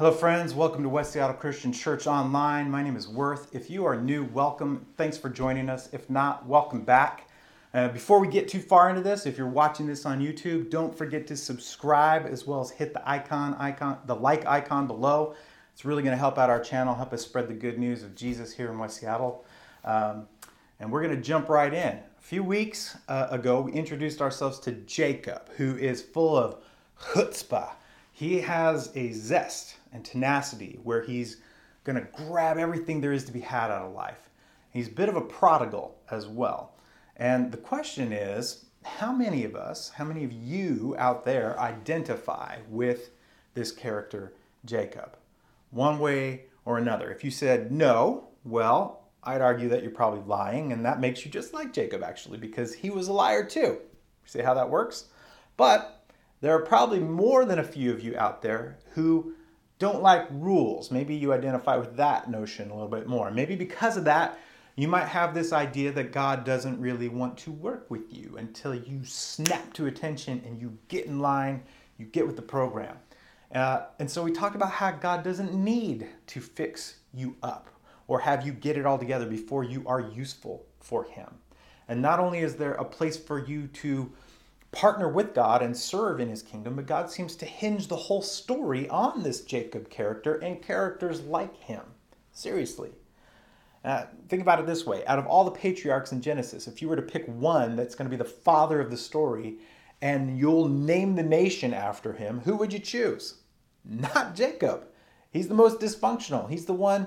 Hello, 0.00 0.12
friends. 0.12 0.54
Welcome 0.54 0.82
to 0.84 0.88
West 0.88 1.12
Seattle 1.12 1.36
Christian 1.36 1.74
Church 1.74 2.06
Online. 2.06 2.70
My 2.70 2.82
name 2.82 2.96
is 2.96 3.06
Worth. 3.06 3.54
If 3.54 3.68
you 3.68 3.84
are 3.84 4.00
new, 4.00 4.24
welcome. 4.24 4.86
Thanks 4.96 5.18
for 5.18 5.28
joining 5.28 5.68
us. 5.68 5.90
If 5.92 6.08
not, 6.08 6.46
welcome 6.46 6.80
back. 6.80 7.28
Uh, 7.74 7.88
before 7.88 8.18
we 8.18 8.26
get 8.26 8.48
too 8.48 8.60
far 8.60 8.88
into 8.88 9.02
this, 9.02 9.26
if 9.26 9.36
you're 9.36 9.46
watching 9.46 9.86
this 9.86 10.06
on 10.06 10.18
YouTube, 10.18 10.70
don't 10.70 10.96
forget 10.96 11.26
to 11.26 11.36
subscribe 11.36 12.24
as 12.24 12.46
well 12.46 12.62
as 12.62 12.70
hit 12.70 12.94
the 12.94 13.06
icon, 13.06 13.52
icon, 13.56 13.98
the 14.06 14.14
like 14.14 14.46
icon 14.46 14.86
below. 14.86 15.34
It's 15.74 15.84
really 15.84 16.02
going 16.02 16.14
to 16.14 16.18
help 16.18 16.38
out 16.38 16.48
our 16.48 16.60
channel, 16.60 16.94
help 16.94 17.12
us 17.12 17.20
spread 17.20 17.46
the 17.46 17.52
good 17.52 17.78
news 17.78 18.02
of 18.02 18.14
Jesus 18.14 18.54
here 18.54 18.70
in 18.70 18.78
West 18.78 19.00
Seattle. 19.00 19.44
Um, 19.84 20.26
and 20.78 20.90
we're 20.90 21.02
going 21.02 21.14
to 21.14 21.20
jump 21.20 21.50
right 21.50 21.74
in. 21.74 21.98
A 21.98 22.22
few 22.22 22.42
weeks 22.42 22.96
uh, 23.06 23.26
ago, 23.30 23.60
we 23.60 23.72
introduced 23.72 24.22
ourselves 24.22 24.60
to 24.60 24.72
Jacob, 24.72 25.50
who 25.58 25.76
is 25.76 26.00
full 26.00 26.38
of 26.38 26.56
chutzpah. 26.98 27.72
He 28.14 28.40
has 28.40 28.90
a 28.96 29.12
zest 29.12 29.76
and 29.92 30.04
tenacity 30.04 30.78
where 30.82 31.02
he's 31.02 31.38
going 31.84 31.96
to 31.96 32.08
grab 32.12 32.58
everything 32.58 33.00
there 33.00 33.12
is 33.12 33.24
to 33.24 33.32
be 33.32 33.40
had 33.40 33.70
out 33.70 33.86
of 33.86 33.92
life. 33.92 34.28
He's 34.70 34.88
a 34.88 34.92
bit 34.92 35.08
of 35.08 35.16
a 35.16 35.20
prodigal 35.20 35.98
as 36.10 36.26
well. 36.26 36.74
And 37.16 37.50
the 37.52 37.58
question 37.58 38.12
is 38.12 38.66
how 38.84 39.12
many 39.12 39.44
of 39.44 39.54
us, 39.54 39.90
how 39.90 40.04
many 40.04 40.24
of 40.24 40.32
you 40.32 40.94
out 40.98 41.24
there 41.24 41.58
identify 41.58 42.58
with 42.68 43.10
this 43.54 43.72
character, 43.72 44.32
Jacob? 44.64 45.16
One 45.70 45.98
way 45.98 46.44
or 46.64 46.78
another. 46.78 47.10
If 47.10 47.24
you 47.24 47.30
said 47.30 47.72
no, 47.72 48.28
well, 48.44 49.04
I'd 49.22 49.42
argue 49.42 49.68
that 49.68 49.82
you're 49.82 49.90
probably 49.90 50.22
lying, 50.26 50.72
and 50.72 50.84
that 50.84 51.00
makes 51.00 51.24
you 51.24 51.30
just 51.30 51.52
like 51.52 51.72
Jacob, 51.72 52.02
actually, 52.02 52.38
because 52.38 52.74
he 52.74 52.88
was 52.90 53.08
a 53.08 53.12
liar 53.12 53.44
too. 53.44 53.78
See 54.24 54.40
how 54.40 54.54
that 54.54 54.70
works? 54.70 55.06
But 55.56 56.06
there 56.40 56.54
are 56.54 56.64
probably 56.64 57.00
more 57.00 57.44
than 57.44 57.58
a 57.58 57.64
few 57.64 57.92
of 57.92 58.02
you 58.02 58.16
out 58.16 58.40
there 58.40 58.78
who 58.92 59.34
don't 59.80 60.02
like 60.02 60.28
rules. 60.30 60.92
Maybe 60.92 61.16
you 61.16 61.32
identify 61.32 61.76
with 61.76 61.96
that 61.96 62.30
notion 62.30 62.70
a 62.70 62.74
little 62.74 62.88
bit 62.88 63.08
more. 63.08 63.30
Maybe 63.32 63.56
because 63.56 63.96
of 63.96 64.04
that, 64.04 64.38
you 64.76 64.86
might 64.86 65.06
have 65.06 65.34
this 65.34 65.52
idea 65.52 65.90
that 65.92 66.12
God 66.12 66.44
doesn't 66.44 66.78
really 66.80 67.08
want 67.08 67.36
to 67.38 67.50
work 67.50 67.90
with 67.90 68.12
you 68.12 68.36
until 68.36 68.74
you 68.74 69.04
snap 69.04 69.72
to 69.72 69.86
attention 69.86 70.42
and 70.46 70.60
you 70.60 70.78
get 70.88 71.06
in 71.06 71.18
line, 71.18 71.62
you 71.98 72.06
get 72.06 72.26
with 72.26 72.36
the 72.36 72.42
program. 72.42 72.96
Uh, 73.54 73.86
and 73.98 74.08
so 74.08 74.22
we 74.22 74.30
talked 74.30 74.54
about 74.54 74.70
how 74.70 74.90
God 74.90 75.24
doesn't 75.24 75.54
need 75.54 76.06
to 76.28 76.40
fix 76.40 76.96
you 77.12 77.36
up 77.42 77.68
or 78.06 78.20
have 78.20 78.46
you 78.46 78.52
get 78.52 78.76
it 78.76 78.84
all 78.84 78.98
together 78.98 79.26
before 79.26 79.64
you 79.64 79.82
are 79.86 80.00
useful 80.00 80.66
for 80.78 81.04
Him. 81.04 81.28
And 81.88 82.02
not 82.02 82.20
only 82.20 82.40
is 82.40 82.56
there 82.56 82.74
a 82.74 82.84
place 82.84 83.16
for 83.16 83.44
you 83.44 83.66
to 83.68 84.12
partner 84.72 85.08
with 85.08 85.34
God 85.34 85.62
and 85.62 85.76
serve 85.76 86.20
in 86.20 86.28
his 86.28 86.42
kingdom, 86.42 86.76
but 86.76 86.86
God 86.86 87.10
seems 87.10 87.34
to 87.36 87.46
hinge 87.46 87.88
the 87.88 87.96
whole 87.96 88.22
story 88.22 88.88
on 88.88 89.22
this 89.22 89.40
Jacob 89.40 89.90
character 89.90 90.34
and 90.36 90.62
characters 90.62 91.22
like 91.22 91.56
him. 91.56 91.82
Seriously. 92.32 92.90
Uh, 93.84 94.04
think 94.28 94.42
about 94.42 94.60
it 94.60 94.66
this 94.66 94.84
way 94.84 95.04
out 95.06 95.18
of 95.18 95.26
all 95.26 95.44
the 95.44 95.50
patriarchs 95.50 96.12
in 96.12 96.20
Genesis, 96.20 96.68
if 96.68 96.82
you 96.82 96.88
were 96.88 96.96
to 96.96 97.02
pick 97.02 97.26
one 97.26 97.76
that's 97.76 97.94
going 97.94 98.08
to 98.08 98.14
be 98.16 98.22
the 98.22 98.28
father 98.28 98.80
of 98.80 98.90
the 98.90 98.96
story 98.96 99.56
and 100.02 100.38
you'll 100.38 100.68
name 100.68 101.14
the 101.14 101.22
nation 101.22 101.74
after 101.74 102.12
him, 102.12 102.40
who 102.40 102.56
would 102.56 102.72
you 102.72 102.78
choose? 102.78 103.40
Not 103.84 104.34
Jacob. 104.34 104.86
He's 105.30 105.48
the 105.48 105.54
most 105.54 105.80
dysfunctional. 105.80 106.48
He's 106.48 106.66
the 106.66 106.74
one 106.74 107.06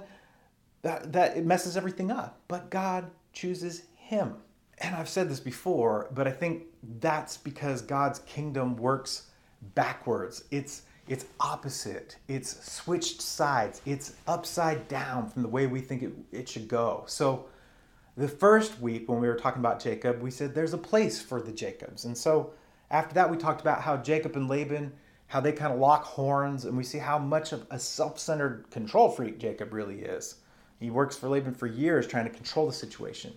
that, 0.82 1.14
that 1.14 1.46
messes 1.46 1.78
everything 1.78 2.12
up. 2.12 2.40
But 2.48 2.70
God 2.70 3.10
chooses 3.34 3.84
him 3.96 4.36
and 4.80 4.96
I've 4.96 5.10
said 5.10 5.30
this 5.30 5.40
before, 5.40 6.10
but 6.14 6.28
I 6.28 6.32
think 6.32 6.64
that's 7.00 7.38
because 7.38 7.82
God's 7.82 8.20
kingdom 8.20 8.76
works 8.76 9.30
backwards. 9.76 10.44
It's 10.52 10.84
it's 11.08 11.26
opposite. 11.40 12.16
It's 12.30 12.72
switched 12.72 13.22
sides. 13.22 13.82
It's 13.86 14.14
upside 14.26 14.88
down 14.88 15.30
from 15.30 15.42
the 15.42 15.50
way 15.50 15.68
we 15.68 15.82
think 15.82 16.02
it, 16.02 16.14
it 16.32 16.48
should 16.48 16.70
go. 16.70 17.04
So 17.08 17.46
the 18.16 18.28
first 18.28 18.80
week 18.80 19.10
when 19.10 19.20
we 19.20 19.28
were 19.28 19.36
talking 19.36 19.60
about 19.60 19.82
Jacob, 19.82 20.22
we 20.22 20.32
said 20.32 20.56
there's 20.56 20.74
a 20.74 20.78
place 20.78 21.22
for 21.22 21.42
the 21.42 21.52
Jacobs. 21.52 22.06
And 22.06 22.18
so 22.18 22.54
after 22.90 23.14
that 23.16 23.30
we 23.30 23.36
talked 23.36 23.60
about 23.60 23.82
how 23.82 23.98
Jacob 23.98 24.38
and 24.38 24.48
Laban, 24.48 24.94
how 25.28 25.42
they 25.42 25.52
kind 25.52 25.74
of 25.74 25.80
lock 25.80 26.06
horns 26.06 26.64
and 26.64 26.78
we 26.78 26.86
see 26.86 27.00
how 27.00 27.20
much 27.20 27.52
of 27.52 27.66
a 27.70 27.80
self-centered 27.80 28.70
control 28.72 29.10
freak 29.10 29.40
Jacob 29.40 29.74
really 29.74 30.00
is. 30.04 30.36
He 30.80 30.90
works 30.90 31.18
for 31.18 31.28
Laban 31.28 31.54
for 31.54 31.68
years 31.68 32.08
trying 32.08 32.26
to 32.26 32.32
control 32.32 32.66
the 32.68 32.74
situation 32.74 33.34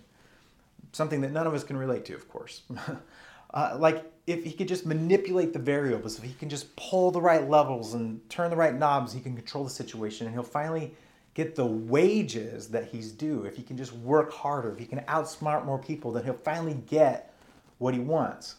something 0.91 1.21
that 1.21 1.31
none 1.31 1.47
of 1.47 1.53
us 1.53 1.63
can 1.63 1.77
relate 1.77 2.05
to, 2.05 2.15
of 2.15 2.27
course. 2.29 2.63
uh, 3.53 3.77
like 3.79 4.11
if 4.25 4.43
he 4.43 4.51
could 4.51 4.67
just 4.67 4.85
manipulate 4.85 5.53
the 5.53 5.59
variables, 5.59 6.17
if 6.17 6.23
he 6.23 6.33
can 6.33 6.49
just 6.49 6.75
pull 6.75 7.11
the 7.11 7.21
right 7.21 7.49
levels 7.49 7.93
and 7.93 8.27
turn 8.29 8.49
the 8.49 8.55
right 8.55 8.75
knobs, 8.75 9.13
he 9.13 9.19
can 9.19 9.35
control 9.35 9.63
the 9.63 9.69
situation 9.69 10.27
and 10.27 10.35
he'll 10.35 10.43
finally 10.43 10.93
get 11.33 11.55
the 11.55 11.65
wages 11.65 12.67
that 12.69 12.87
he's 12.87 13.11
due. 13.11 13.43
If 13.43 13.55
he 13.55 13.63
can 13.63 13.77
just 13.77 13.93
work 13.93 14.33
harder, 14.33 14.71
if 14.71 14.79
he 14.79 14.85
can 14.85 15.01
outsmart 15.01 15.65
more 15.65 15.77
people, 15.77 16.11
then 16.11 16.23
he'll 16.23 16.33
finally 16.33 16.81
get 16.87 17.33
what 17.77 17.93
he 17.93 17.99
wants. 17.99 18.55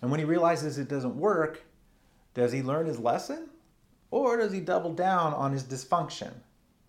And 0.00 0.10
when 0.10 0.20
he 0.20 0.24
realizes 0.24 0.78
it 0.78 0.88
doesn't 0.88 1.16
work, 1.16 1.64
does 2.34 2.52
he 2.52 2.62
learn 2.62 2.86
his 2.86 2.98
lesson? 2.98 3.48
Or 4.10 4.36
does 4.36 4.52
he 4.52 4.60
double 4.60 4.92
down 4.94 5.34
on 5.34 5.52
his 5.52 5.64
dysfunction? 5.64 6.32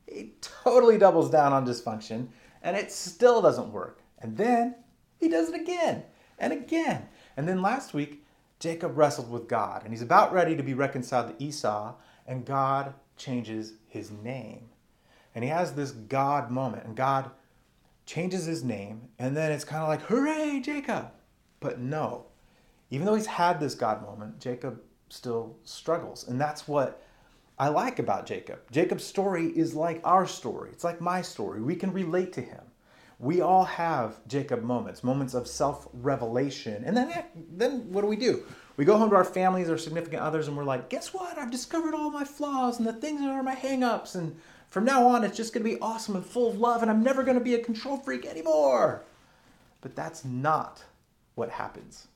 He 0.05 0.33
totally 0.39 0.97
doubles 0.97 1.29
down 1.29 1.51
on 1.51 1.65
dysfunction 1.65 2.27
and 2.61 2.77
it 2.77 2.91
still 2.91 3.41
doesn't 3.41 3.71
work. 3.71 4.01
And 4.19 4.37
then 4.37 4.75
he 5.19 5.29
does 5.29 5.49
it 5.49 5.61
again 5.61 6.03
and 6.39 6.53
again. 6.53 7.07
And 7.35 7.47
then 7.47 7.61
last 7.61 7.93
week, 7.93 8.23
Jacob 8.59 8.97
wrestled 8.97 9.31
with 9.31 9.47
God 9.47 9.83
and 9.83 9.93
he's 9.93 10.01
about 10.01 10.33
ready 10.33 10.55
to 10.55 10.63
be 10.63 10.73
reconciled 10.73 11.37
to 11.37 11.43
Esau, 11.43 11.95
and 12.25 12.45
God 12.45 12.93
changes 13.15 13.73
his 13.87 14.11
name. 14.11 14.69
And 15.35 15.43
he 15.43 15.49
has 15.49 15.73
this 15.73 15.91
God 15.91 16.49
moment, 16.49 16.85
and 16.85 16.95
God 16.95 17.29
changes 18.05 18.45
his 18.45 18.63
name, 18.63 19.09
and 19.19 19.37
then 19.37 19.51
it's 19.51 19.65
kind 19.65 19.83
of 19.83 19.89
like, 19.89 20.01
hooray, 20.01 20.61
Jacob! 20.63 21.11
But 21.59 21.79
no, 21.79 22.25
even 22.89 23.05
though 23.05 23.15
he's 23.15 23.25
had 23.27 23.59
this 23.59 23.75
God 23.75 24.01
moment, 24.01 24.39
Jacob 24.39 24.81
still 25.09 25.57
struggles. 25.63 26.27
And 26.27 26.39
that's 26.39 26.67
what 26.67 27.03
I 27.59 27.69
like 27.69 27.99
about 27.99 28.25
Jacob. 28.25 28.59
Jacob's 28.71 29.03
story 29.03 29.47
is 29.47 29.75
like 29.75 30.01
our 30.03 30.25
story, 30.25 30.69
it's 30.71 30.83
like 30.83 31.01
my 31.01 31.21
story. 31.21 31.61
We 31.61 31.75
can 31.75 31.91
relate 31.91 32.33
to 32.33 32.41
him 32.41 32.61
we 33.19 33.41
all 33.41 33.65
have 33.65 34.19
Jacob 34.27 34.63
moments, 34.63 35.03
moments 35.03 35.33
of 35.33 35.47
self 35.47 35.87
revelation. 35.93 36.83
And 36.85 36.95
then, 36.95 37.11
eh, 37.11 37.23
then 37.51 37.91
what 37.91 38.01
do 38.01 38.07
we 38.07 38.15
do? 38.15 38.43
We 38.75 38.85
go 38.85 38.97
home 38.97 39.09
to 39.09 39.15
our 39.15 39.25
families, 39.25 39.69
our 39.69 39.77
significant 39.77 40.21
others, 40.21 40.47
and 40.47 40.55
we're 40.55 40.63
like, 40.63 40.89
guess 40.89 41.13
what? 41.13 41.37
I've 41.37 41.49
discovered 41.49 41.95
all 41.95 42.11
my 42.11 42.23
flaws 42.23 42.77
and 42.77 42.87
the 42.87 42.93
things 42.93 43.21
that 43.21 43.29
are 43.29 43.41
my 43.41 43.55
hangups. 43.55 44.13
And 44.13 44.35
from 44.69 44.85
now 44.85 45.07
on, 45.07 45.23
it's 45.23 45.35
just 45.35 45.51
going 45.51 45.65
to 45.65 45.69
be 45.69 45.81
awesome 45.81 46.15
and 46.15 46.25
full 46.25 46.49
of 46.49 46.59
love, 46.59 46.83
and 46.83 46.91
I'm 46.91 47.01
never 47.01 47.23
going 47.23 47.39
to 47.39 47.43
be 47.43 47.55
a 47.55 47.63
control 47.63 47.97
freak 47.97 48.25
anymore. 48.25 49.03
But 49.81 49.95
that's 49.95 50.23
not 50.23 50.83
what 51.33 51.49
happens. 51.49 52.07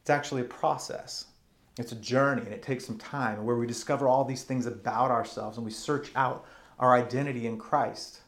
It's 0.00 0.10
actually 0.10 0.40
a 0.40 0.46
process. 0.46 1.26
It's 1.78 1.92
a 1.92 1.96
journey, 1.96 2.42
and 2.42 2.52
it 2.52 2.62
takes 2.62 2.84
some 2.84 2.98
time 2.98 3.44
where 3.44 3.56
we 3.56 3.66
discover 3.66 4.08
all 4.08 4.24
these 4.24 4.42
things 4.42 4.66
about 4.66 5.12
ourselves 5.12 5.58
and 5.58 5.64
we 5.64 5.72
search 5.72 6.10
out 6.16 6.44
our 6.80 6.94
identity 6.94 7.46
in 7.46 7.56
Christ. 7.56 8.20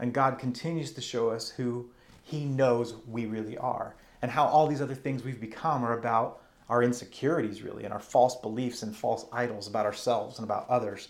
And 0.00 0.12
God 0.12 0.38
continues 0.38 0.92
to 0.92 1.00
show 1.00 1.30
us 1.30 1.50
who 1.50 1.88
He 2.24 2.44
knows 2.44 2.94
we 3.06 3.26
really 3.26 3.56
are 3.58 3.94
and 4.22 4.30
how 4.30 4.46
all 4.46 4.66
these 4.66 4.82
other 4.82 4.94
things 4.94 5.22
we've 5.22 5.40
become 5.40 5.84
are 5.84 5.98
about 5.98 6.42
our 6.68 6.82
insecurities, 6.82 7.62
really, 7.62 7.84
and 7.84 7.92
our 7.92 8.00
false 8.00 8.36
beliefs 8.36 8.82
and 8.82 8.94
false 8.94 9.26
idols 9.32 9.66
about 9.66 9.86
ourselves 9.86 10.38
and 10.38 10.44
about 10.44 10.68
others. 10.68 11.08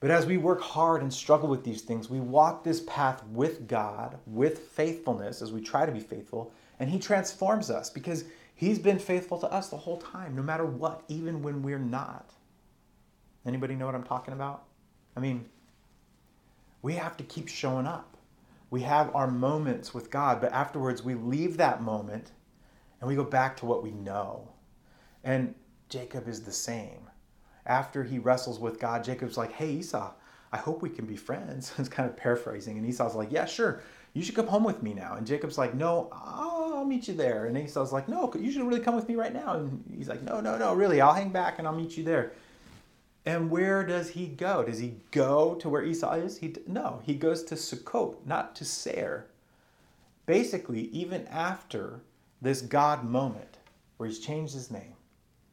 But 0.00 0.12
as 0.12 0.26
we 0.26 0.36
work 0.36 0.60
hard 0.60 1.02
and 1.02 1.12
struggle 1.12 1.48
with 1.48 1.64
these 1.64 1.82
things, 1.82 2.08
we 2.08 2.20
walk 2.20 2.62
this 2.62 2.80
path 2.86 3.24
with 3.26 3.66
God, 3.66 4.16
with 4.26 4.58
faithfulness, 4.58 5.42
as 5.42 5.50
we 5.50 5.60
try 5.60 5.84
to 5.84 5.90
be 5.90 6.00
faithful, 6.00 6.52
and 6.78 6.88
He 6.88 6.98
transforms 6.98 7.70
us 7.70 7.90
because 7.90 8.24
He's 8.54 8.78
been 8.78 8.98
faithful 8.98 9.38
to 9.38 9.52
us 9.52 9.68
the 9.68 9.76
whole 9.76 9.98
time, 9.98 10.36
no 10.36 10.42
matter 10.42 10.64
what, 10.64 11.02
even 11.08 11.42
when 11.42 11.62
we're 11.62 11.78
not. 11.78 12.30
Anybody 13.44 13.74
know 13.74 13.86
what 13.86 13.94
I'm 13.94 14.04
talking 14.04 14.34
about? 14.34 14.64
I 15.16 15.20
mean, 15.20 15.44
we 16.88 16.94
have 16.94 17.18
to 17.18 17.24
keep 17.24 17.48
showing 17.48 17.86
up. 17.86 18.16
We 18.70 18.80
have 18.80 19.14
our 19.14 19.26
moments 19.30 19.92
with 19.92 20.10
God, 20.10 20.40
but 20.40 20.54
afterwards 20.54 21.02
we 21.02 21.12
leave 21.12 21.58
that 21.58 21.82
moment 21.82 22.30
and 22.98 23.06
we 23.06 23.14
go 23.14 23.24
back 23.24 23.58
to 23.58 23.66
what 23.66 23.82
we 23.82 23.90
know. 23.90 24.48
And 25.22 25.54
Jacob 25.90 26.26
is 26.26 26.44
the 26.44 26.50
same. 26.50 27.10
After 27.66 28.04
he 28.04 28.18
wrestles 28.18 28.58
with 28.58 28.80
God, 28.80 29.04
Jacob's 29.04 29.36
like, 29.36 29.52
hey, 29.52 29.72
Esau, 29.72 30.14
I 30.50 30.56
hope 30.56 30.80
we 30.80 30.88
can 30.88 31.04
be 31.04 31.14
friends. 31.14 31.74
it's 31.78 31.90
kind 31.90 32.08
of 32.08 32.16
paraphrasing. 32.16 32.78
And 32.78 32.86
Esau's 32.86 33.14
like, 33.14 33.30
yeah, 33.30 33.44
sure. 33.44 33.82
You 34.14 34.22
should 34.22 34.34
come 34.34 34.46
home 34.46 34.64
with 34.64 34.82
me 34.82 34.94
now. 34.94 35.16
And 35.16 35.26
Jacob's 35.26 35.58
like, 35.58 35.74
no, 35.74 36.08
I'll 36.10 36.86
meet 36.86 37.06
you 37.06 37.12
there. 37.12 37.44
And 37.44 37.58
Esau's 37.58 37.92
like, 37.92 38.08
no, 38.08 38.32
you 38.34 38.50
should 38.50 38.66
really 38.66 38.80
come 38.80 38.96
with 38.96 39.10
me 39.10 39.14
right 39.14 39.34
now. 39.34 39.56
And 39.56 39.84
he's 39.94 40.08
like, 40.08 40.22
no, 40.22 40.40
no, 40.40 40.56
no, 40.56 40.72
really, 40.72 41.02
I'll 41.02 41.12
hang 41.12 41.28
back 41.28 41.58
and 41.58 41.68
I'll 41.68 41.76
meet 41.76 41.98
you 41.98 42.04
there. 42.04 42.32
And 43.28 43.50
where 43.50 43.84
does 43.84 44.08
he 44.08 44.26
go? 44.26 44.64
Does 44.64 44.78
he 44.78 44.94
go 45.10 45.54
to 45.56 45.68
where 45.68 45.84
Esau 45.84 46.14
is? 46.14 46.38
He, 46.38 46.54
no, 46.66 47.02
he 47.04 47.12
goes 47.12 47.42
to 47.44 47.56
Sukkot, 47.56 48.24
not 48.24 48.56
to 48.56 48.64
Seir. 48.64 49.26
Basically, 50.24 50.88
even 50.92 51.26
after 51.26 52.00
this 52.40 52.62
God 52.62 53.04
moment 53.04 53.58
where 53.98 54.08
he's 54.08 54.18
changed 54.18 54.54
his 54.54 54.70
name, 54.70 54.94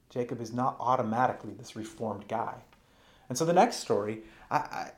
Jacob 0.09 0.39
is 0.39 0.53
not 0.53 0.77
automatically 0.79 1.51
this 1.51 1.75
reformed 1.75 2.29
guy. 2.29 2.55
And 3.27 3.37
so 3.37 3.43
the 3.43 3.51
next 3.51 3.81
story, 3.81 4.21
I, 4.49 4.55
I, 4.55 4.91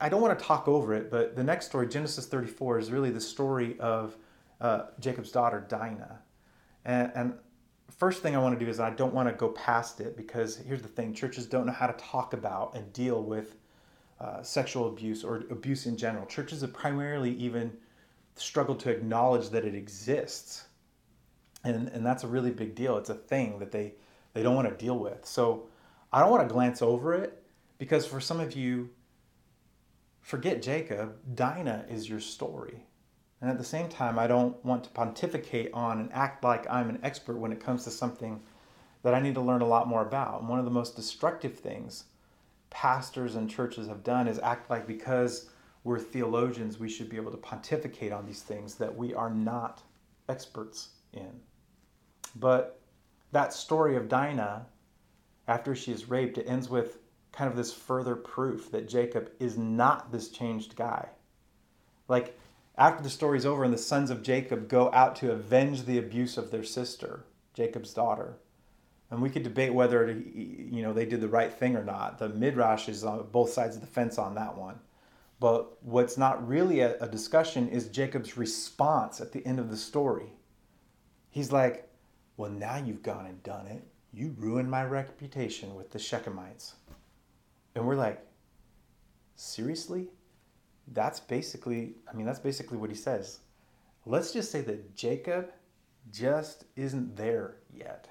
I 0.00 0.08
don't 0.08 0.22
want 0.22 0.38
to 0.38 0.42
talk 0.42 0.66
over 0.66 0.94
it, 0.94 1.10
but 1.10 1.36
the 1.36 1.44
next 1.44 1.66
story, 1.66 1.86
Genesis 1.86 2.24
34, 2.24 2.78
is 2.78 2.90
really 2.90 3.10
the 3.10 3.20
story 3.20 3.78
of 3.78 4.16
uh, 4.58 4.84
Jacob's 5.00 5.32
daughter, 5.32 5.66
Dinah. 5.68 6.20
And, 6.86 7.12
and 7.14 7.34
first 7.98 8.22
thing 8.22 8.34
I 8.34 8.38
want 8.38 8.58
to 8.58 8.64
do 8.64 8.70
is 8.70 8.80
I 8.80 8.90
don't 8.90 9.14
want 9.14 9.28
to 9.28 9.34
go 9.34 9.48
past 9.48 10.00
it 10.00 10.16
because 10.16 10.56
here's 10.56 10.82
the 10.82 10.88
thing 10.88 11.14
churches 11.14 11.46
don't 11.46 11.66
know 11.66 11.72
how 11.72 11.86
to 11.86 11.92
talk 11.94 12.32
about 12.32 12.74
and 12.74 12.92
deal 12.92 13.22
with 13.22 13.56
uh, 14.20 14.42
sexual 14.42 14.88
abuse 14.88 15.24
or 15.24 15.44
abuse 15.50 15.86
in 15.86 15.96
general. 15.96 16.26
Churches 16.26 16.60
have 16.60 16.72
primarily 16.72 17.34
even 17.36 17.72
struggled 18.36 18.80
to 18.80 18.90
acknowledge 18.90 19.50
that 19.50 19.64
it 19.64 19.74
exists. 19.74 20.66
And, 21.64 21.88
and 21.88 22.04
that's 22.04 22.24
a 22.24 22.28
really 22.28 22.50
big 22.50 22.74
deal. 22.74 22.96
It's 22.98 23.10
a 23.10 23.14
thing 23.14 23.58
that 23.58 23.72
they, 23.72 23.94
they 24.34 24.42
don't 24.42 24.54
want 24.54 24.68
to 24.68 24.84
deal 24.84 24.98
with. 24.98 25.24
So 25.26 25.68
I 26.12 26.20
don't 26.20 26.30
want 26.30 26.48
to 26.48 26.52
glance 26.52 26.82
over 26.82 27.14
it 27.14 27.42
because 27.78 28.06
for 28.06 28.20
some 28.20 28.40
of 28.40 28.56
you, 28.56 28.90
forget 30.20 30.62
Jacob, 30.62 31.16
Dinah 31.34 31.86
is 31.88 32.08
your 32.08 32.20
story. 32.20 32.84
And 33.42 33.50
at 33.50 33.58
the 33.58 33.64
same 33.64 33.88
time, 33.88 34.20
I 34.20 34.28
don't 34.28 34.64
want 34.64 34.84
to 34.84 34.90
pontificate 34.90 35.70
on 35.74 35.98
and 35.98 36.12
act 36.12 36.44
like 36.44 36.64
I'm 36.70 36.88
an 36.88 37.00
expert 37.02 37.36
when 37.36 37.50
it 37.50 37.58
comes 37.58 37.82
to 37.84 37.90
something 37.90 38.40
that 39.02 39.14
I 39.14 39.20
need 39.20 39.34
to 39.34 39.40
learn 39.40 39.62
a 39.62 39.66
lot 39.66 39.88
more 39.88 40.02
about. 40.02 40.40
And 40.40 40.48
one 40.48 40.60
of 40.60 40.64
the 40.64 40.70
most 40.70 40.94
destructive 40.94 41.58
things 41.58 42.04
pastors 42.70 43.34
and 43.34 43.50
churches 43.50 43.88
have 43.88 44.04
done 44.04 44.28
is 44.28 44.38
act 44.38 44.70
like 44.70 44.86
because 44.86 45.50
we're 45.82 45.98
theologians, 45.98 46.78
we 46.78 46.88
should 46.88 47.08
be 47.08 47.16
able 47.16 47.32
to 47.32 47.36
pontificate 47.36 48.12
on 48.12 48.24
these 48.24 48.42
things 48.42 48.76
that 48.76 48.96
we 48.96 49.12
are 49.12 49.28
not 49.28 49.82
experts 50.28 50.90
in. 51.12 51.40
But 52.36 52.80
that 53.32 53.52
story 53.52 53.96
of 53.96 54.08
Dinah, 54.08 54.66
after 55.48 55.74
she 55.74 55.90
is 55.90 56.08
raped, 56.08 56.38
it 56.38 56.46
ends 56.48 56.70
with 56.70 56.98
kind 57.32 57.50
of 57.50 57.56
this 57.56 57.74
further 57.74 58.14
proof 58.14 58.70
that 58.70 58.88
Jacob 58.88 59.32
is 59.40 59.58
not 59.58 60.12
this 60.12 60.28
changed 60.28 60.76
guy. 60.76 61.08
Like, 62.06 62.38
after 62.76 63.02
the 63.02 63.10
story's 63.10 63.46
over 63.46 63.64
and 63.64 63.72
the 63.72 63.78
sons 63.78 64.10
of 64.10 64.22
Jacob 64.22 64.68
go 64.68 64.90
out 64.92 65.16
to 65.16 65.32
avenge 65.32 65.84
the 65.84 65.98
abuse 65.98 66.38
of 66.38 66.50
their 66.50 66.64
sister, 66.64 67.24
Jacob's 67.54 67.92
daughter, 67.92 68.38
and 69.10 69.20
we 69.20 69.28
could 69.28 69.42
debate 69.42 69.74
whether 69.74 70.10
you 70.10 70.82
know 70.82 70.94
they 70.94 71.04
did 71.04 71.20
the 71.20 71.28
right 71.28 71.52
thing 71.52 71.76
or 71.76 71.84
not. 71.84 72.18
The 72.18 72.30
midrash 72.30 72.88
is 72.88 73.04
on 73.04 73.26
both 73.30 73.50
sides 73.50 73.76
of 73.76 73.82
the 73.82 73.86
fence 73.86 74.16
on 74.18 74.34
that 74.36 74.56
one. 74.56 74.80
But 75.38 75.82
what's 75.82 76.16
not 76.16 76.46
really 76.48 76.80
a, 76.80 76.98
a 76.98 77.08
discussion 77.08 77.68
is 77.68 77.88
Jacob's 77.88 78.38
response 78.38 79.20
at 79.20 79.32
the 79.32 79.44
end 79.44 79.58
of 79.58 79.70
the 79.70 79.76
story. 79.76 80.32
He's 81.28 81.52
like, 81.52 81.90
"Well, 82.38 82.50
now 82.50 82.76
you've 82.76 83.02
gone 83.02 83.26
and 83.26 83.42
done 83.42 83.66
it. 83.66 83.86
You 84.14 84.34
ruined 84.38 84.70
my 84.70 84.84
reputation 84.84 85.74
with 85.74 85.90
the 85.90 85.98
Shechemites." 85.98 86.72
And 87.74 87.86
we're 87.86 87.96
like, 87.96 88.26
"Seriously?" 89.36 90.08
That's 90.88 91.20
basically, 91.20 91.94
I 92.10 92.14
mean, 92.14 92.26
that's 92.26 92.38
basically 92.38 92.78
what 92.78 92.90
he 92.90 92.96
says. 92.96 93.40
Let's 94.04 94.32
just 94.32 94.50
say 94.50 94.62
that 94.62 94.96
Jacob 94.96 95.52
just 96.10 96.64
isn't 96.76 97.16
there 97.16 97.56
yet. 97.72 98.08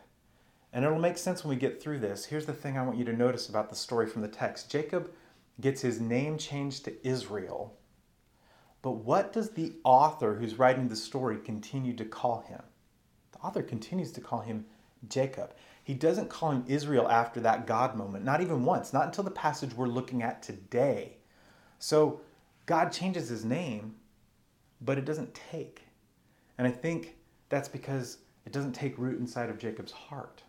And 0.74 0.86
it'll 0.86 1.00
make 1.00 1.18
sense 1.18 1.44
when 1.44 1.50
we 1.50 1.60
get 1.60 1.82
through 1.82 2.00
this. 2.00 2.26
Here's 2.26 2.46
the 2.46 2.54
thing 2.54 2.78
I 2.78 2.86
want 2.86 2.98
you 2.98 3.06
to 3.06 3.14
notice 3.14 3.50
about 3.50 3.70
the 3.70 3.76
story 3.76 4.08
from 4.08 4.22
the 4.22 4.28
text 4.28 4.72
Jacob 4.72 5.12
gets 5.60 5.82
his 5.82 6.00
name 6.00 6.38
changed 6.38 6.86
to 6.86 7.08
Israel. 7.08 7.78
But 8.82 8.92
what 8.92 9.34
does 9.34 9.52
the 9.52 9.74
author 9.84 10.36
who's 10.36 10.58
writing 10.58 10.88
the 10.88 10.96
story 10.96 11.38
continue 11.38 11.94
to 11.96 12.06
call 12.06 12.42
him? 12.42 12.62
The 13.34 13.40
author 13.40 13.62
continues 13.62 14.12
to 14.14 14.22
call 14.22 14.40
him 14.40 14.66
Jacob. 15.08 15.54
He 15.84 15.94
doesn't 15.94 16.30
call 16.30 16.52
him 16.52 16.64
Israel 16.68 17.08
after 17.10 17.40
that 17.42 17.68
God 17.68 17.96
moment, 17.96 18.24
not 18.24 18.42
even 18.42 18.66
once, 18.66 18.94
not 18.94 19.06
until 19.06 19.24
the 19.24 19.32
passage 19.32 19.74
we're 19.74 19.88
looking 19.88 20.24
at 20.24 20.42
today. 20.42 21.18
So 21.80 22.22
God 22.72 22.94
changes 22.94 23.28
his 23.28 23.44
name, 23.44 23.96
but 24.80 24.98
it 24.98 25.04
doesn't 25.04 25.38
take. 25.52 25.82
And 26.58 26.66
I 26.66 26.72
think 26.72 27.18
that's 27.50 27.68
because 27.68 28.20
it 28.46 28.54
doesn't 28.54 28.72
take 28.72 28.98
root 28.98 29.20
inside 29.20 29.50
of 29.50 29.58
Jacob's 29.58 29.92
heart. 29.92 30.42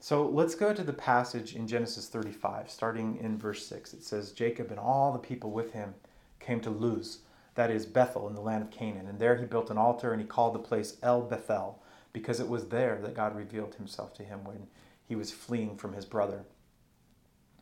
So 0.00 0.26
let's 0.26 0.54
go 0.54 0.72
to 0.72 0.82
the 0.82 0.94
passage 0.94 1.56
in 1.56 1.68
Genesis 1.68 2.08
35, 2.08 2.70
starting 2.70 3.18
in 3.18 3.36
verse 3.36 3.66
6. 3.66 3.92
It 3.92 4.02
says, 4.02 4.32
Jacob 4.32 4.70
and 4.70 4.80
all 4.80 5.12
the 5.12 5.18
people 5.18 5.50
with 5.50 5.74
him 5.74 5.92
came 6.40 6.60
to 6.60 6.70
Luz, 6.70 7.18
that 7.54 7.70
is 7.70 7.84
Bethel 7.84 8.26
in 8.26 8.34
the 8.34 8.40
land 8.40 8.62
of 8.62 8.70
Canaan. 8.70 9.06
And 9.06 9.18
there 9.18 9.36
he 9.36 9.44
built 9.44 9.68
an 9.68 9.76
altar 9.76 10.12
and 10.12 10.22
he 10.22 10.26
called 10.26 10.54
the 10.54 10.58
place 10.58 10.96
El 11.02 11.20
Bethel, 11.20 11.82
because 12.14 12.40
it 12.40 12.48
was 12.48 12.68
there 12.68 12.98
that 13.02 13.14
God 13.14 13.36
revealed 13.36 13.74
himself 13.74 14.14
to 14.14 14.24
him 14.24 14.42
when 14.42 14.68
he 15.06 15.16
was 15.16 15.30
fleeing 15.30 15.76
from 15.76 15.92
his 15.92 16.06
brother. 16.06 16.46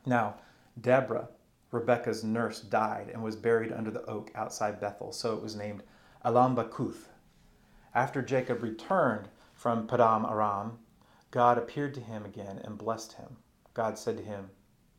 Now, 0.07 0.37
Deborah, 0.81 1.27
Rebekah's 1.73 2.23
nurse, 2.23 2.61
died 2.61 3.11
and 3.13 3.23
was 3.23 3.35
buried 3.35 3.73
under 3.73 3.91
the 3.91 4.05
oak 4.05 4.31
outside 4.35 4.79
Bethel, 4.79 5.11
so 5.11 5.35
it 5.35 5.43
was 5.43 5.57
named 5.57 5.83
Allon-bachuth. 6.25 7.09
After 7.95 8.23
Jacob 8.23 8.63
returned 8.63 9.29
from 9.55 9.89
Paddan 9.89 10.31
Aram, 10.31 10.79
God 11.31 11.57
appeared 11.57 11.95
to 11.95 12.01
him 12.01 12.25
again 12.25 12.61
and 12.63 12.77
blessed 12.77 13.15
him. 13.15 13.39
God 13.75 13.99
said 13.99 14.19
to 14.19 14.23
him, 14.23 14.51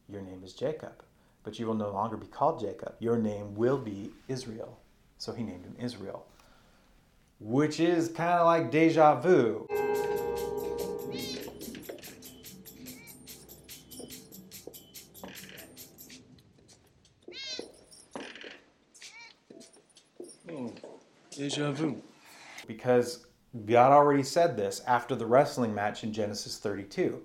Your 0.09 0.21
name 0.21 0.43
is 0.43 0.53
Jacob, 0.53 1.03
but 1.43 1.59
you 1.59 1.67
will 1.67 1.75
no 1.75 1.91
longer 1.91 2.17
be 2.17 2.27
called 2.27 2.59
Jacob. 2.59 2.95
Your 2.99 3.17
name 3.17 3.53
will 3.53 3.77
be 3.77 4.11
Israel. 4.27 4.79
So 5.19 5.31
he 5.31 5.43
named 5.43 5.65
him 5.65 5.75
Israel, 5.79 6.25
which 7.39 7.79
is 7.79 8.09
kind 8.09 8.39
of 8.39 8.47
like 8.47 8.71
deja 8.71 9.19
vu. 9.19 9.67
Deja 21.55 21.71
vu. 21.71 22.01
Because 22.67 23.25
God 23.65 23.91
already 23.91 24.23
said 24.23 24.57
this 24.57 24.81
after 24.87 25.15
the 25.15 25.25
wrestling 25.25 25.73
match 25.73 26.03
in 26.03 26.13
Genesis 26.13 26.57
32, 26.57 27.21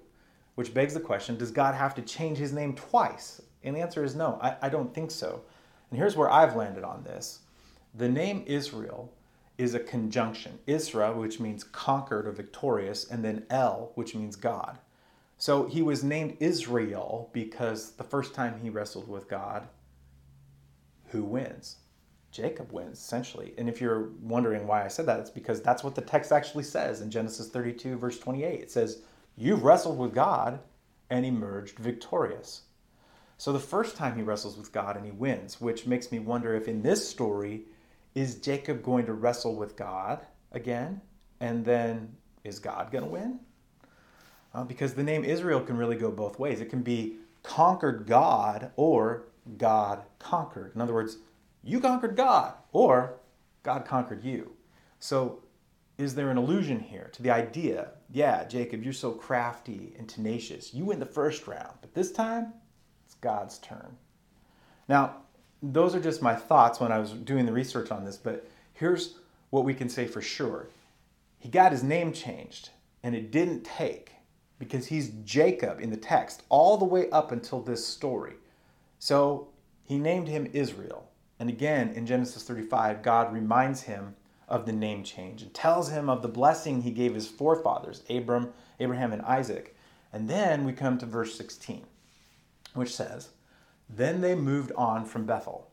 which 0.55 0.75
begs 0.75 0.95
the 0.95 1.01
question 1.01 1.37
does 1.37 1.51
God 1.51 1.75
have 1.75 1.95
to 1.95 2.03
change 2.03 2.39
his 2.39 2.53
name 2.53 2.75
twice? 2.75 3.41
And 3.63 3.75
the 3.75 3.81
answer 3.81 4.05
is 4.05 4.15
no, 4.15 4.39
I, 4.43 4.57
I 4.63 4.69
don't 4.69 4.95
think 4.95 5.11
so. 5.11 5.43
And 5.91 5.99
here's 5.99 6.17
where 6.17 6.31
I've 6.31 6.57
landed 6.57 6.85
on 6.85 7.05
this 7.05 7.41
the 7.95 8.09
name 8.09 8.45
Israel 8.47 9.13
is 9.57 9.75
a 9.75 9.81
conjunction 9.81 10.59
Isra, 10.69 11.17
which 11.17 11.41
means 11.41 11.65
conquered 11.65 12.27
or 12.27 12.33
victorious, 12.33 13.09
and 13.11 13.25
then 13.25 13.45
El, 13.51 13.93
which 13.95 14.15
means 14.15 14.37
God. 14.37 14.79
So 15.37 15.67
he 15.67 15.83
was 15.83 16.03
named 16.05 16.37
Israel 16.41 17.31
because 17.33 17.93
the 17.93 18.05
first 18.05 18.35
time 18.35 18.61
he 18.61 18.71
wrestled 18.71 19.09
with 19.09 19.29
God, 19.29 19.69
who 21.09 21.25
wins? 21.25 21.77
Jacob 22.31 22.73
wins, 22.73 22.99
essentially. 22.99 23.55
And 23.57 23.69
if 23.69 23.81
you're 23.81 24.11
wondering 24.21 24.67
why 24.67 24.85
I 24.85 24.89
said 24.89 25.07
that, 25.07 25.21
it's 25.21 25.31
because 25.31 25.63
that's 25.63 25.83
what 25.83 25.95
the 25.95 26.03
text 26.03 26.31
actually 26.31 26.65
says 26.65 27.01
in 27.01 27.11
Genesis 27.11 27.49
32, 27.49 27.97
verse 27.97 28.19
28. 28.19 28.61
It 28.61 28.71
says, 28.71 29.03
You've 29.37 29.63
wrestled 29.63 29.99
with 29.99 30.15
God 30.15 30.61
and 31.11 31.25
emerged 31.25 31.79
victorious. 31.79 32.63
So 33.39 33.53
the 33.53 33.61
first 33.61 33.97
time 33.97 34.17
he 34.17 34.23
wrestles 34.23 34.59
with 34.59 34.73
God 34.73 34.97
and 34.97 35.07
he 35.07 35.13
wins, 35.13 35.61
which 35.61 35.87
makes 35.87 36.11
me 36.11 36.19
wonder 36.19 36.55
if 36.55 36.67
in 36.67 36.83
this 36.83 37.09
story, 37.09 37.63
is 38.15 38.37
Jacob 38.37 38.83
going 38.83 39.07
to 39.07 39.13
wrestle 39.13 39.55
with 39.55 39.77
God 39.77 40.27
again? 40.53 41.01
And 41.41 41.65
then 41.65 42.17
is 42.43 42.59
God 42.59 42.91
going 42.91 43.05
to 43.05 43.11
win? 43.11 43.41
Uh, 44.53 44.65
because 44.65 44.95
the 44.95 45.05
name 45.05 45.25
Israel 45.25 45.61
can 45.61 45.77
really 45.77 45.97
go 45.97 46.11
both 46.11 46.39
ways. 46.39 46.61
It 46.61 46.69
can 46.69 46.83
be 46.83 47.17
conquered 47.45 48.07
God 48.07 48.73
or 48.75 49.29
God 49.57 50.03
conquered. 50.19 50.75
In 50.75 50.81
other 50.81 50.95
words, 50.95 51.19
you 51.63 51.81
conquered 51.81 52.17
God, 52.17 52.55
or 52.73 53.15
God 53.63 53.85
conquered 53.85 54.25
you. 54.25 54.53
So, 54.99 55.43
is 55.97 56.15
there 56.15 56.31
an 56.31 56.39
illusion 56.39 56.79
here 56.79 57.11
to 57.13 57.23
the 57.23 57.31
idea? 57.31 57.91
Yeah, 58.11 58.45
Jacob, 58.45 58.85
you're 58.85 58.93
so 58.93 59.11
crafty 59.11 59.95
and 59.99 60.09
tenacious. 60.09 60.73
You 60.73 60.85
win 60.85 61.01
the 61.01 61.07
first 61.07 61.47
round, 61.47 61.75
but 61.81 61.95
this 61.95 62.13
time 62.13 62.53
it's 63.05 63.17
God's 63.17 63.59
turn. 63.59 63.97
Now, 64.89 65.17
those 65.63 65.95
are 65.95 66.01
just 66.01 66.23
my 66.23 66.35
thoughts 66.35 66.79
when 66.79 66.93
I 66.93 66.99
was 66.99 67.13
doing 67.13 67.47
the 67.47 67.53
research 67.53 67.91
on 67.91 68.05
this, 68.05 68.17
but 68.17 68.49
here's 68.75 69.17
what 69.51 69.65
we 69.65 69.75
can 69.75 69.89
say 69.89 70.07
for 70.07 70.23
sure. 70.23 70.69
He 71.39 71.49
got 71.49 71.73
his 71.73 71.83
name 71.83 72.13
changed, 72.13 72.71
and 73.03 73.15
it 73.15 73.31
didn't 73.31 73.65
take 73.65 74.13
because 74.59 74.87
he's 74.87 75.11
Jacob 75.25 75.81
in 75.81 75.91
the 75.91 75.97
text 75.97 76.43
all 76.49 76.77
the 76.77 76.85
way 76.85 77.11
up 77.11 77.33
until 77.33 77.61
this 77.61 77.87
story. 77.87 78.35
So 78.99 79.49
he 79.85 79.99
named 79.99 80.29
him 80.29 80.51
Israel. 80.53 81.09
And 81.41 81.49
again, 81.49 81.91
in 81.91 82.07
Genesis 82.07 82.43
35, 82.43 83.03
God 83.03 83.33
reminds 83.33 83.83
him 83.83 84.17
of 84.49 84.67
the 84.67 84.73
name 84.73 85.05
change 85.05 85.43
and 85.43 85.53
tells 85.53 85.91
him 85.91 86.09
of 86.09 86.23
the 86.23 86.29
blessing 86.29 86.83
he 86.83 86.91
gave 86.91 87.15
his 87.15 87.29
forefathers, 87.29 88.03
Abram, 88.11 88.53
Abraham, 88.81 89.13
and 89.13 89.23
Isaac. 89.23 89.77
And 90.13 90.29
then 90.29 90.65
we 90.65 90.73
come 90.73 90.99
to 90.99 91.07
verse 91.07 91.37
16, 91.37 91.85
which 92.75 92.95
says, 92.95 93.29
Then 93.89 94.21
they 94.21 94.35
moved 94.35 94.73
on 94.73 95.05
from 95.05 95.27
Bethel. 95.27 95.71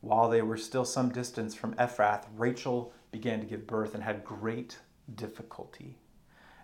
While 0.00 0.28
they 0.28 0.42
were 0.42 0.56
still 0.56 0.84
some 0.84 1.10
distance 1.10 1.54
from 1.54 1.74
Ephrath, 1.74 2.24
Rachel 2.36 2.92
began 3.12 3.40
to 3.40 3.46
give 3.46 3.66
birth 3.66 3.94
and 3.94 4.02
had 4.02 4.24
great 4.24 4.78
difficulty. 5.14 5.96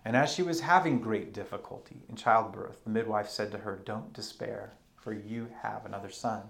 And 0.03 0.15
as 0.15 0.31
she 0.31 0.43
was 0.43 0.61
having 0.61 0.99
great 0.99 1.31
difficulty 1.31 2.01
in 2.09 2.15
childbirth, 2.15 2.83
the 2.83 2.89
midwife 2.89 3.29
said 3.29 3.51
to 3.51 3.59
her, 3.59 3.79
Don't 3.85 4.13
despair. 4.13 4.73
for 4.95 5.13
you 5.13 5.47
have 5.63 5.83
another 5.83 6.11
son. 6.11 6.43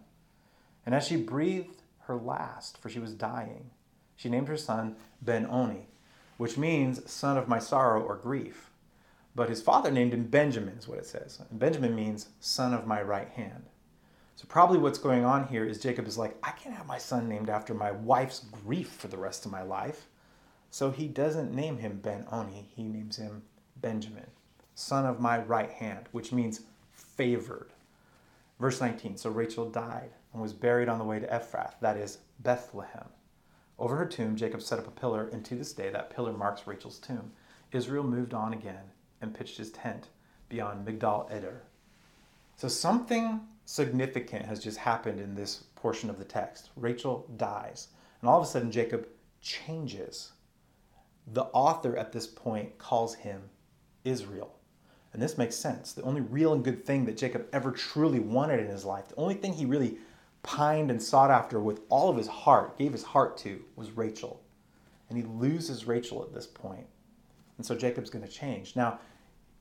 And 0.85 0.93
as 0.93 1.07
she 1.07 1.15
breathed 1.15 1.80
her 2.03 2.15
last, 2.15 2.77
for 2.77 2.89
she 2.89 2.99
was 2.99 3.13
dying, 3.13 3.71
she 4.15 4.29
named 4.29 4.47
her 4.47 4.57
son 4.57 4.95
Ben 5.21 5.47
Oni, 5.47 5.87
which 6.37 6.57
means 6.57 7.09
son 7.09 7.37
of 7.37 7.47
my 7.47 7.59
sorrow 7.59 8.01
or 8.01 8.15
grief. 8.15 8.69
But 9.33 9.49
his 9.49 9.61
father 9.61 9.89
named 9.89 10.13
him 10.13 10.25
Benjamin, 10.25 10.77
is 10.77 10.87
what 10.87 10.99
it 10.99 11.05
says. 11.05 11.41
And 11.49 11.59
Benjamin 11.59 11.95
means 11.95 12.29
son 12.39 12.73
of 12.73 12.85
my 12.85 13.01
right 13.01 13.29
hand. 13.29 13.63
So, 14.35 14.45
probably 14.47 14.77
what's 14.77 14.99
going 14.99 15.23
on 15.23 15.47
here 15.47 15.65
is 15.65 15.79
Jacob 15.79 16.07
is 16.07 16.17
like, 16.17 16.37
I 16.43 16.51
can't 16.51 16.75
have 16.75 16.85
my 16.85 16.97
son 16.97 17.29
named 17.29 17.49
after 17.49 17.73
my 17.73 17.91
wife's 17.91 18.39
grief 18.39 18.89
for 18.89 19.07
the 19.07 19.17
rest 19.17 19.45
of 19.45 19.51
my 19.51 19.61
life. 19.61 20.07
So, 20.69 20.91
he 20.91 21.07
doesn't 21.07 21.53
name 21.53 21.77
him 21.77 21.99
Ben 22.01 22.25
Oni, 22.31 22.69
he 22.75 22.83
names 22.83 23.17
him 23.17 23.43
Benjamin, 23.77 24.27
son 24.75 25.05
of 25.05 25.19
my 25.19 25.39
right 25.39 25.71
hand, 25.71 26.07
which 26.11 26.31
means 26.31 26.61
favored. 26.91 27.71
Verse 28.59 28.81
19 28.81 29.17
So 29.17 29.29
Rachel 29.29 29.69
died 29.69 30.11
and 30.33 30.41
was 30.41 30.53
buried 30.53 30.89
on 30.89 30.97
the 30.97 31.05
way 31.05 31.19
to 31.19 31.27
Ephrath, 31.27 31.73
that 31.81 31.97
is, 31.97 32.19
Bethlehem. 32.39 33.09
Over 33.77 33.97
her 33.97 34.05
tomb, 34.05 34.35
Jacob 34.35 34.61
set 34.61 34.79
up 34.79 34.87
a 34.87 34.91
pillar, 34.91 35.27
and 35.29 35.43
to 35.45 35.55
this 35.55 35.73
day 35.73 35.89
that 35.89 36.09
pillar 36.09 36.33
marks 36.33 36.67
Rachel's 36.67 36.99
tomb. 36.99 37.31
Israel 37.71 38.03
moved 38.03 38.33
on 38.33 38.53
again 38.53 38.91
and 39.21 39.33
pitched 39.33 39.57
his 39.57 39.71
tent 39.71 40.09
beyond 40.49 40.85
Migdal 40.85 41.31
Eder. 41.31 41.63
So 42.55 42.67
something 42.67 43.41
significant 43.65 44.45
has 44.45 44.59
just 44.59 44.77
happened 44.77 45.19
in 45.19 45.33
this 45.33 45.63
portion 45.75 46.09
of 46.09 46.19
the 46.19 46.25
text. 46.25 46.69
Rachel 46.75 47.27
dies, 47.37 47.87
and 48.19 48.29
all 48.29 48.39
of 48.39 48.43
a 48.45 48.47
sudden 48.47 48.71
Jacob 48.71 49.07
changes. 49.41 50.33
The 51.27 51.45
author 51.45 51.95
at 51.95 52.11
this 52.11 52.27
point 52.27 52.77
calls 52.77 53.15
him 53.15 53.49
Israel. 54.03 54.55
And 55.13 55.21
this 55.21 55.37
makes 55.37 55.55
sense. 55.55 55.93
The 55.93 56.03
only 56.03 56.21
real 56.21 56.53
and 56.53 56.63
good 56.63 56.85
thing 56.85 57.05
that 57.05 57.17
Jacob 57.17 57.47
ever 57.51 57.71
truly 57.71 58.19
wanted 58.19 58.59
in 58.59 58.67
his 58.67 58.85
life, 58.85 59.09
the 59.09 59.15
only 59.15 59.35
thing 59.35 59.53
he 59.53 59.65
really 59.65 59.97
pined 60.43 60.89
and 60.89 61.01
sought 61.01 61.31
after 61.31 61.59
with 61.59 61.81
all 61.89 62.09
of 62.09 62.17
his 62.17 62.27
heart, 62.27 62.77
gave 62.77 62.91
his 62.91 63.03
heart 63.03 63.37
to, 63.37 63.63
was 63.75 63.91
Rachel. 63.91 64.41
And 65.09 65.17
he 65.17 65.23
loses 65.23 65.85
Rachel 65.85 66.23
at 66.23 66.33
this 66.33 66.47
point. 66.47 66.87
And 67.57 67.65
so 67.65 67.75
Jacob's 67.75 68.09
going 68.09 68.25
to 68.25 68.31
change. 68.31 68.75
Now, 68.75 68.99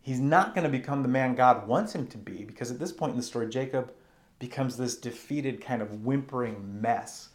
he's 0.01 0.21
not 0.21 0.55
going 0.55 0.65
to 0.65 0.71
become 0.71 1.03
the 1.03 1.09
man 1.09 1.35
God 1.35 1.67
wants 1.67 1.95
him 1.95 2.07
to 2.09 2.19
be 2.19 2.45
because 2.45 2.71
at 2.71 2.79
this 2.79 2.93
point 2.93 3.13
in 3.13 3.17
the 3.17 3.23
story, 3.23 3.49
Jacob 3.49 3.93
becomes 4.39 4.77
this 4.77 4.97
defeated, 4.97 5.61
kind 5.61 5.83
of 5.83 6.05
whimpering 6.05 6.81
mess. 6.81 7.31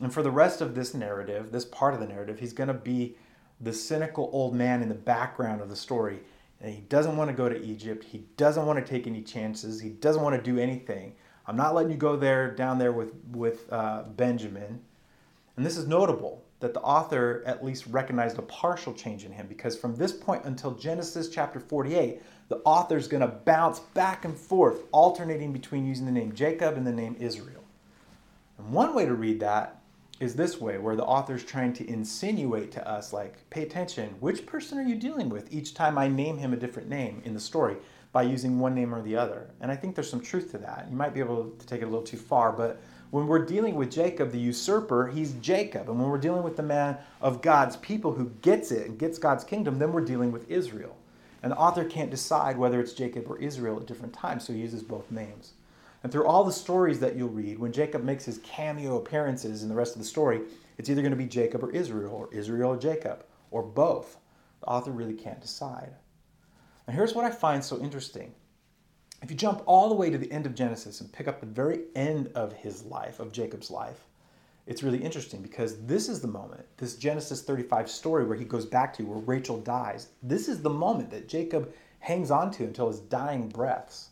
And 0.00 0.12
for 0.12 0.22
the 0.22 0.30
rest 0.30 0.60
of 0.60 0.74
this 0.74 0.94
narrative, 0.94 1.52
this 1.52 1.64
part 1.64 1.94
of 1.94 2.00
the 2.00 2.06
narrative, 2.06 2.38
he's 2.38 2.52
going 2.52 2.68
to 2.68 2.74
be 2.74 3.16
the 3.60 3.72
cynical 3.72 4.30
old 4.32 4.54
man 4.54 4.82
in 4.82 4.88
the 4.88 4.94
background 4.94 5.60
of 5.60 5.68
the 5.68 5.76
story 5.76 6.20
and 6.60 6.72
he 6.72 6.80
doesn't 6.82 7.16
want 7.16 7.28
to 7.30 7.36
go 7.36 7.48
to 7.48 7.62
Egypt. 7.62 8.04
He 8.04 8.24
doesn't 8.36 8.64
want 8.64 8.78
to 8.78 8.84
take 8.84 9.06
any 9.06 9.22
chances. 9.22 9.80
He 9.80 9.90
doesn't 9.90 10.22
want 10.22 10.36
to 10.36 10.42
do 10.42 10.58
anything. 10.58 11.14
I'm 11.46 11.56
not 11.56 11.74
letting 11.74 11.90
you 11.90 11.96
go 11.96 12.16
there, 12.16 12.50
down 12.50 12.78
there 12.78 12.92
with, 12.92 13.12
with 13.30 13.72
uh, 13.72 14.02
Benjamin. 14.16 14.80
And 15.56 15.64
this 15.64 15.76
is 15.76 15.86
notable 15.86 16.42
that 16.60 16.74
the 16.74 16.80
author 16.80 17.42
at 17.46 17.64
least 17.64 17.86
recognized 17.86 18.38
a 18.38 18.42
partial 18.42 18.92
change 18.92 19.24
in 19.24 19.32
him 19.32 19.46
because 19.46 19.76
from 19.76 19.94
this 19.94 20.12
point 20.12 20.44
until 20.44 20.72
Genesis 20.72 21.28
chapter 21.28 21.60
48, 21.60 22.20
the 22.48 22.56
author 22.64 22.96
is 22.96 23.08
going 23.08 23.20
to 23.20 23.28
bounce 23.28 23.80
back 23.80 24.24
and 24.24 24.36
forth, 24.36 24.84
alternating 24.92 25.52
between 25.52 25.86
using 25.86 26.06
the 26.06 26.12
name 26.12 26.34
Jacob 26.34 26.76
and 26.76 26.86
the 26.86 26.92
name 26.92 27.16
Israel. 27.20 27.62
And 28.58 28.72
one 28.72 28.94
way 28.94 29.04
to 29.04 29.14
read 29.14 29.40
that 29.40 29.80
is 30.18 30.34
this 30.34 30.60
way, 30.60 30.78
where 30.78 30.96
the 30.96 31.04
author 31.04 31.34
is 31.34 31.44
trying 31.44 31.74
to 31.74 31.86
insinuate 31.86 32.72
to 32.72 32.88
us, 32.88 33.12
like, 33.12 33.48
pay 33.50 33.62
attention, 33.62 34.14
which 34.20 34.46
person 34.46 34.78
are 34.78 34.82
you 34.82 34.94
dealing 34.94 35.28
with 35.28 35.52
each 35.52 35.74
time 35.74 35.98
I 35.98 36.08
name 36.08 36.38
him 36.38 36.54
a 36.54 36.56
different 36.56 36.88
name 36.88 37.20
in 37.24 37.34
the 37.34 37.40
story 37.40 37.76
by 38.16 38.22
using 38.22 38.58
one 38.58 38.74
name 38.74 38.94
or 38.94 39.02
the 39.02 39.14
other? 39.14 39.50
And 39.60 39.70
I 39.70 39.76
think 39.76 39.94
there's 39.94 40.08
some 40.08 40.22
truth 40.22 40.50
to 40.52 40.58
that. 40.58 40.86
You 40.88 40.96
might 40.96 41.12
be 41.12 41.20
able 41.20 41.50
to 41.50 41.66
take 41.66 41.82
it 41.82 41.84
a 41.84 41.88
little 41.88 42.00
too 42.00 42.16
far, 42.16 42.50
but 42.50 42.80
when 43.10 43.26
we're 43.26 43.44
dealing 43.44 43.74
with 43.74 43.90
Jacob, 43.90 44.32
the 44.32 44.38
usurper, 44.38 45.08
he's 45.08 45.34
Jacob. 45.34 45.90
And 45.90 46.00
when 46.00 46.08
we're 46.08 46.16
dealing 46.16 46.42
with 46.42 46.56
the 46.56 46.62
man 46.62 46.96
of 47.20 47.42
God's 47.42 47.76
people 47.76 48.14
who 48.14 48.30
gets 48.40 48.72
it 48.72 48.86
and 48.86 48.98
gets 48.98 49.18
God's 49.18 49.44
kingdom, 49.44 49.78
then 49.78 49.92
we're 49.92 50.00
dealing 50.00 50.32
with 50.32 50.50
Israel. 50.50 50.96
And 51.42 51.52
the 51.52 51.58
author 51.58 51.84
can't 51.84 52.10
decide 52.10 52.56
whether 52.56 52.80
it's 52.80 52.94
Jacob 52.94 53.26
or 53.28 53.36
Israel 53.36 53.76
at 53.76 53.84
different 53.84 54.14
times, 54.14 54.46
so 54.46 54.54
he 54.54 54.60
uses 54.60 54.82
both 54.82 55.10
names. 55.10 55.52
And 56.02 56.10
through 56.10 56.24
all 56.24 56.42
the 56.42 56.52
stories 56.52 57.00
that 57.00 57.16
you'll 57.16 57.28
read, 57.28 57.58
when 57.58 57.70
Jacob 57.70 58.02
makes 58.02 58.24
his 58.24 58.38
cameo 58.38 58.96
appearances 58.96 59.62
in 59.62 59.68
the 59.68 59.74
rest 59.74 59.94
of 59.94 60.00
the 60.00 60.08
story, 60.08 60.40
it's 60.78 60.88
either 60.88 61.02
going 61.02 61.10
to 61.10 61.18
be 61.18 61.26
Jacob 61.26 61.62
or 61.62 61.70
Israel, 61.70 62.14
or 62.14 62.32
Israel 62.32 62.70
or 62.70 62.78
Jacob, 62.78 63.26
or 63.50 63.62
both. 63.62 64.16
The 64.60 64.68
author 64.68 64.90
really 64.90 65.12
can't 65.12 65.42
decide. 65.42 65.92
Now, 66.86 66.94
here's 66.94 67.14
what 67.14 67.24
I 67.24 67.30
find 67.30 67.64
so 67.64 67.80
interesting. 67.80 68.32
If 69.22 69.30
you 69.30 69.36
jump 69.36 69.62
all 69.66 69.88
the 69.88 69.94
way 69.94 70.10
to 70.10 70.18
the 70.18 70.30
end 70.30 70.46
of 70.46 70.54
Genesis 70.54 71.00
and 71.00 71.12
pick 71.12 71.26
up 71.26 71.40
the 71.40 71.46
very 71.46 71.80
end 71.96 72.30
of 72.34 72.52
his 72.52 72.84
life, 72.84 73.18
of 73.18 73.32
Jacob's 73.32 73.70
life, 73.70 74.06
it's 74.66 74.82
really 74.82 75.02
interesting 75.02 75.42
because 75.42 75.84
this 75.86 76.08
is 76.08 76.20
the 76.20 76.28
moment, 76.28 76.64
this 76.76 76.96
Genesis 76.96 77.42
35 77.42 77.90
story 77.90 78.24
where 78.24 78.36
he 78.36 78.44
goes 78.44 78.66
back 78.66 78.92
to, 78.94 79.04
where 79.04 79.18
Rachel 79.18 79.58
dies. 79.60 80.08
This 80.22 80.48
is 80.48 80.62
the 80.62 80.70
moment 80.70 81.10
that 81.10 81.28
Jacob 81.28 81.72
hangs 82.00 82.30
on 82.30 82.50
to 82.52 82.64
until 82.64 82.88
his 82.88 83.00
dying 83.00 83.48
breaths. 83.48 84.10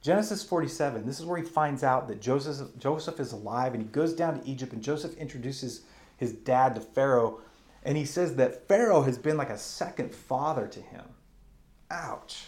Genesis 0.00 0.42
47, 0.42 1.06
this 1.06 1.20
is 1.20 1.26
where 1.26 1.38
he 1.38 1.44
finds 1.44 1.82
out 1.82 2.06
that 2.08 2.20
Joseph, 2.20 2.68
Joseph 2.78 3.20
is 3.20 3.32
alive 3.32 3.74
and 3.74 3.82
he 3.82 3.88
goes 3.88 4.12
down 4.12 4.40
to 4.40 4.48
Egypt 4.48 4.72
and 4.72 4.82
Joseph 4.82 5.16
introduces 5.16 5.82
his 6.16 6.32
dad 6.32 6.74
to 6.74 6.80
Pharaoh 6.80 7.40
and 7.82 7.96
he 7.96 8.04
says 8.04 8.36
that 8.36 8.68
Pharaoh 8.68 9.02
has 9.02 9.18
been 9.18 9.36
like 9.36 9.50
a 9.50 9.58
second 9.58 10.14
father 10.14 10.66
to 10.66 10.80
him. 10.80 11.04
Ouch. 11.90 12.46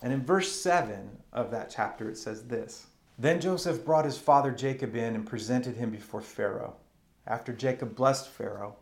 And 0.00 0.12
in 0.12 0.24
verse 0.24 0.52
7 0.52 1.10
of 1.32 1.50
that 1.50 1.70
chapter, 1.70 2.08
it 2.08 2.16
says 2.16 2.44
this 2.44 2.86
Then 3.18 3.40
Joseph 3.40 3.84
brought 3.84 4.04
his 4.04 4.18
father 4.18 4.52
Jacob 4.52 4.94
in 4.94 5.14
and 5.14 5.26
presented 5.26 5.76
him 5.76 5.90
before 5.90 6.20
Pharaoh. 6.20 6.76
After 7.26 7.52
Jacob 7.52 7.94
blessed 7.94 8.28
Pharaoh, 8.28 8.76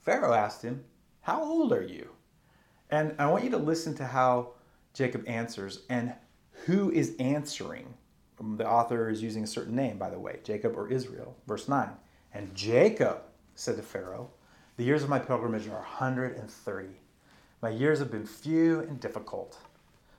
Pharaoh 0.00 0.34
asked 0.34 0.62
him, 0.62 0.84
How 1.22 1.42
old 1.42 1.72
are 1.72 1.82
you? 1.82 2.10
And 2.90 3.14
I 3.18 3.26
want 3.26 3.44
you 3.44 3.50
to 3.50 3.56
listen 3.56 3.94
to 3.96 4.06
how 4.06 4.52
Jacob 4.92 5.24
answers 5.26 5.82
and 5.88 6.14
who 6.64 6.90
is 6.90 7.16
answering? 7.18 7.94
Um, 8.40 8.56
the 8.56 8.68
author 8.68 9.08
is 9.08 9.22
using 9.22 9.44
a 9.44 9.48
certain 9.48 9.74
name, 9.74 9.98
by 9.98 10.10
the 10.10 10.18
way, 10.18 10.40
Jacob 10.42 10.76
or 10.76 10.88
Israel. 10.88 11.36
Verse 11.46 11.68
9. 11.68 11.90
And 12.34 12.54
Jacob 12.54 13.22
said 13.54 13.76
to 13.76 13.82
Pharaoh, 13.82 14.30
The 14.76 14.84
years 14.84 15.02
of 15.02 15.08
my 15.08 15.18
pilgrimage 15.18 15.68
are 15.68 15.80
130. 15.80 16.88
My 17.62 17.70
years 17.70 17.98
have 18.00 18.10
been 18.10 18.26
few 18.26 18.80
and 18.80 19.00
difficult. 19.00 19.58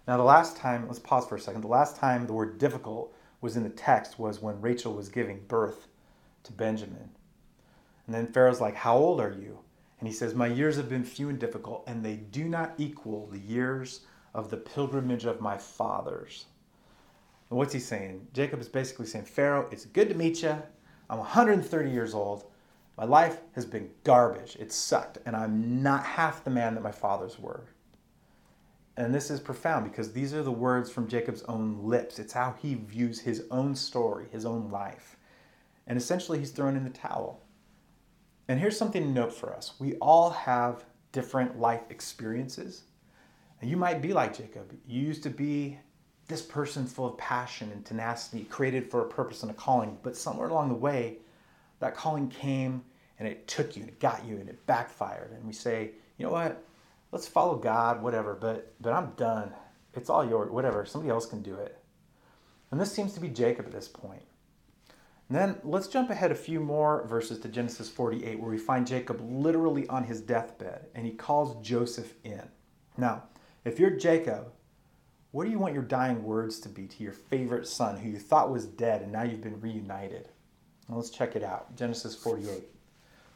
Now, 0.08 0.18
the 0.18 0.24
last 0.24 0.58
time, 0.58 0.88
let's 0.88 1.00
pause 1.00 1.28
for 1.28 1.36
a 1.36 1.40
second. 1.40 1.62
The 1.62 1.68
last 1.68 1.98
time 1.98 2.26
the 2.26 2.34
word 2.34 2.58
difficult 2.58 3.14
was 3.42 3.56
in 3.56 3.64
the 3.64 3.70
text 3.70 4.18
was 4.18 4.42
when 4.42 4.60
Rachel 4.62 4.94
was 4.94 5.10
giving 5.10 5.42
birth 5.48 5.88
to 6.44 6.52
Benjamin. 6.52 7.10
And 8.06 8.16
then 8.16 8.32
Pharaoh's 8.32 8.62
like, 8.62 8.76
How 8.76 8.98
old 8.98 9.22
are 9.22 9.34
you? 9.34 9.60
And 10.00 10.08
he 10.08 10.14
says, 10.14 10.34
My 10.34 10.48
years 10.48 10.78
have 10.78 10.90
been 10.90 11.04
few 11.04 11.30
and 11.30 11.38
difficult, 11.38 11.84
and 11.88 12.04
they 12.04 12.16
do 12.16 12.46
not 12.46 12.74
equal 12.78 13.28
the 13.28 13.40
years 13.40 14.02
of 14.34 14.50
the 14.50 14.58
pilgrimage 14.58 15.26
of 15.26 15.42
my 15.42 15.58
fathers. 15.58 16.46
And 17.50 17.58
what's 17.58 17.74
he 17.74 17.80
saying? 17.80 18.28
Jacob 18.34 18.60
is 18.60 18.68
basically 18.68 19.06
saying, 19.06 19.26
Pharaoh, 19.26 19.68
it's 19.72 19.86
good 19.86 20.10
to 20.10 20.16
meet 20.16 20.42
you. 20.42 20.62
I'm 21.10 21.20
130 21.20 21.90
years 21.92 22.14
old. 22.14 22.46
My 22.98 23.06
life 23.06 23.40
has 23.54 23.66
been 23.66 23.92
garbage. 24.04 24.58
It 24.60 24.72
sucked. 24.72 25.20
And 25.26 25.36
I'm 25.36 25.84
not 25.84 26.04
half 26.04 26.44
the 26.44 26.50
man 26.50 26.76
that 26.76 26.84
my 26.84 26.92
fathers 26.92 27.38
were. 27.40 27.66
And 28.96 29.14
this 29.14 29.30
is 29.30 29.40
profound 29.40 29.90
because 29.90 30.12
these 30.12 30.34
are 30.34 30.42
the 30.42 30.52
words 30.52 30.90
from 30.90 31.08
Jacob's 31.08 31.44
own 31.44 31.84
lips. 31.84 32.18
It's 32.18 32.34
how 32.34 32.56
he 32.60 32.74
views 32.74 33.20
his 33.20 33.44
own 33.52 33.76
story, 33.76 34.26
his 34.32 34.46
own 34.46 34.72
life. 34.72 35.18
And 35.86 35.98
essentially, 35.98 36.40
he's 36.40 36.52
thrown 36.52 36.76
in 36.76 36.84
the 36.84 36.90
towel. 36.90 37.44
And 38.48 38.60
here's 38.60 38.78
something 38.78 39.04
to 39.04 39.10
note 39.10 39.34
for 39.34 39.54
us 39.54 39.74
we 39.80 39.96
all 39.96 40.32
have 40.32 40.84
different 41.12 41.60
life 41.60 41.84
experiences 41.90 42.84
and 43.62 43.70
you 43.70 43.78
might 43.78 44.02
be 44.02 44.14
like 44.14 44.38
Jacob. 44.38 44.72
You 44.88 45.02
used 45.02 45.24
to 45.24 45.30
be 45.30 45.80
this 46.28 46.42
person 46.42 46.86
full 46.86 47.08
of 47.08 47.18
passion 47.18 47.72
and 47.72 47.86
tenacity, 47.86 48.44
created 48.46 48.90
for 48.90 49.02
a 49.02 49.08
purpose 49.08 49.42
and 49.44 49.52
a 49.52 49.56
calling, 49.56 49.98
but 50.04 50.16
somewhere 50.16 50.50
along 50.50 50.70
the 50.70 50.76
way, 50.76 51.18
that 51.80 51.96
calling 51.96 52.30
came 52.30 52.84
and 53.20 53.28
it 53.28 53.48
took 53.48 53.76
you 53.76 53.84
and 53.84 53.90
it 53.90 54.00
got 54.00 54.26
you 54.26 54.38
and 54.38 54.50
it 54.50 54.66
backfired. 54.66 55.32
And 55.32 55.46
we 55.46 55.54
say, 55.54 55.92
you 56.18 56.26
know 56.26 56.32
what? 56.32 56.64
Let's 57.12 57.28
follow 57.28 57.56
God, 57.56 58.02
whatever, 58.02 58.36
but 58.36 58.74
but 58.82 58.94
I'm 58.94 59.12
done. 59.12 59.54
It's 59.94 60.10
all 60.10 60.28
yours, 60.28 60.52
whatever. 60.52 60.86
Somebody 60.86 61.12
else 61.12 61.26
can 61.26 61.42
do 61.42 61.56
it. 61.56 61.78
And 62.72 62.80
this 62.80 62.92
seems 62.92 63.14
to 63.14 63.20
be 63.20 63.30
Jacob 63.30 63.66
at 63.66 63.72
this 63.72 63.88
point. 63.88 64.24
And 65.30 65.38
then 65.38 65.58
let's 65.64 65.88
jump 65.88 66.10
ahead 66.10 66.32
a 66.32 66.36
few 66.36 66.60
more 66.60 67.06
verses 67.08 67.40
to 67.40 67.50
Genesis 67.50 67.90
48, 67.90 68.40
where 68.40 68.52
we 68.52 68.58
find 68.58 68.88
Jacob 68.88 69.20
literally 69.22 69.88
on 69.88 70.04
his 70.04 70.22
deathbed 70.22 70.88
and 70.96 71.06
he 71.06 71.12
calls 71.12 71.66
Joseph 71.66 72.14
in. 72.24 72.44
Now, 72.98 73.24
if 73.66 73.80
you're 73.80 73.92
Jacob, 73.92 74.52
what 75.32 75.44
do 75.44 75.52
you 75.52 75.60
want 75.60 75.74
your 75.74 75.84
dying 75.84 76.24
words 76.24 76.60
to 76.62 76.70
be 76.70 76.88
to 76.88 77.04
your 77.04 77.12
favorite 77.12 77.68
son 77.68 77.98
who 77.98 78.10
you 78.10 78.20
thought 78.20 78.52
was 78.52 78.66
dead 78.66 79.02
and 79.02 79.12
now 79.12 79.24
you've 79.24 79.42
been 79.42 79.60
reunited? 79.60 80.30
Well, 80.88 80.98
let's 80.98 81.10
check 81.10 81.36
it 81.36 81.44
out. 81.44 81.76
Genesis 81.76 82.16
48. 82.16 82.64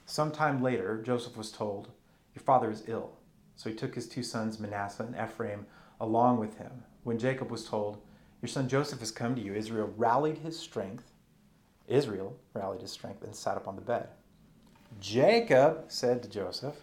Sometime 0.06 0.62
later, 0.62 1.02
Joseph 1.02 1.38
was 1.38 1.52
told, 1.52 1.90
Your 2.36 2.44
father 2.44 2.72
is 2.72 2.84
ill. 2.88 3.12
So 3.56 3.70
he 3.70 3.76
took 3.76 3.96
his 3.96 4.08
two 4.08 4.24
sons, 4.24 4.60
Manasseh 4.60 5.04
and 5.04 5.16
Ephraim, 5.16 5.66
along 6.00 6.40
with 6.40 6.58
him. 6.58 6.84
When 7.04 7.20
Jacob 7.20 7.52
was 7.52 7.66
told, 7.66 8.02
Your 8.42 8.50
son 8.50 8.68
Joseph 8.68 9.00
has 9.00 9.12
come 9.12 9.36
to 9.36 9.42
you. 9.42 9.54
Israel 9.54 9.94
rallied 9.98 10.40
his 10.40 10.58
strength. 10.58 11.12
Israel 11.88 12.38
rallied 12.54 12.82
his 12.82 12.92
strength 12.92 13.24
and 13.24 13.36
sat 13.36 13.58
up 13.58 13.68
on 13.68 13.76
the 13.76 13.82
bed. 13.82 14.10
Jacob 15.00 15.86
said 15.88 16.24
to 16.24 16.30
Joseph, 16.30 16.76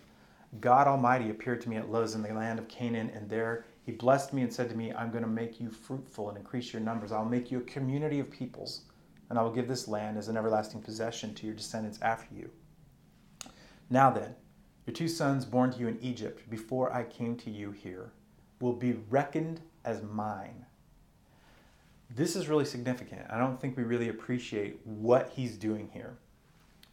God 0.60 0.86
Almighty 0.86 1.30
appeared 1.30 1.60
to 1.62 1.68
me 1.68 1.76
at 1.76 1.90
Luz 1.90 2.14
in 2.14 2.22
the 2.22 2.32
land 2.32 2.58
of 2.58 2.68
Canaan, 2.68 3.10
and 3.14 3.28
there 3.28 3.66
he 3.84 3.92
blessed 3.92 4.32
me 4.32 4.42
and 4.42 4.52
said 4.52 4.68
to 4.70 4.76
me, 4.76 4.92
I'm 4.92 5.10
going 5.10 5.24
to 5.24 5.28
make 5.28 5.60
you 5.60 5.70
fruitful 5.70 6.28
and 6.28 6.38
increase 6.38 6.72
your 6.72 6.80
numbers. 6.80 7.12
I'll 7.12 7.24
make 7.24 7.50
you 7.50 7.58
a 7.58 7.62
community 7.62 8.18
of 8.18 8.30
peoples, 8.30 8.82
and 9.30 9.38
I 9.38 9.42
will 9.42 9.52
give 9.52 9.68
this 9.68 9.88
land 9.88 10.16
as 10.16 10.28
an 10.28 10.36
everlasting 10.36 10.82
possession 10.82 11.34
to 11.34 11.46
your 11.46 11.54
descendants 11.54 12.00
after 12.02 12.34
you. 12.34 12.50
Now 13.90 14.10
then, 14.10 14.34
your 14.86 14.94
two 14.94 15.08
sons 15.08 15.44
born 15.44 15.70
to 15.72 15.78
you 15.78 15.88
in 15.88 15.98
Egypt 16.00 16.48
before 16.48 16.92
I 16.92 17.04
came 17.04 17.36
to 17.38 17.50
you 17.50 17.70
here 17.70 18.12
will 18.60 18.72
be 18.72 18.98
reckoned 19.10 19.60
as 19.84 20.02
mine. 20.02 20.64
This 22.10 22.36
is 22.36 22.48
really 22.48 22.64
significant. 22.64 23.26
I 23.28 23.38
don't 23.38 23.60
think 23.60 23.76
we 23.76 23.82
really 23.82 24.08
appreciate 24.08 24.80
what 24.84 25.30
he's 25.36 25.58
doing 25.58 25.90
here. 25.92 26.16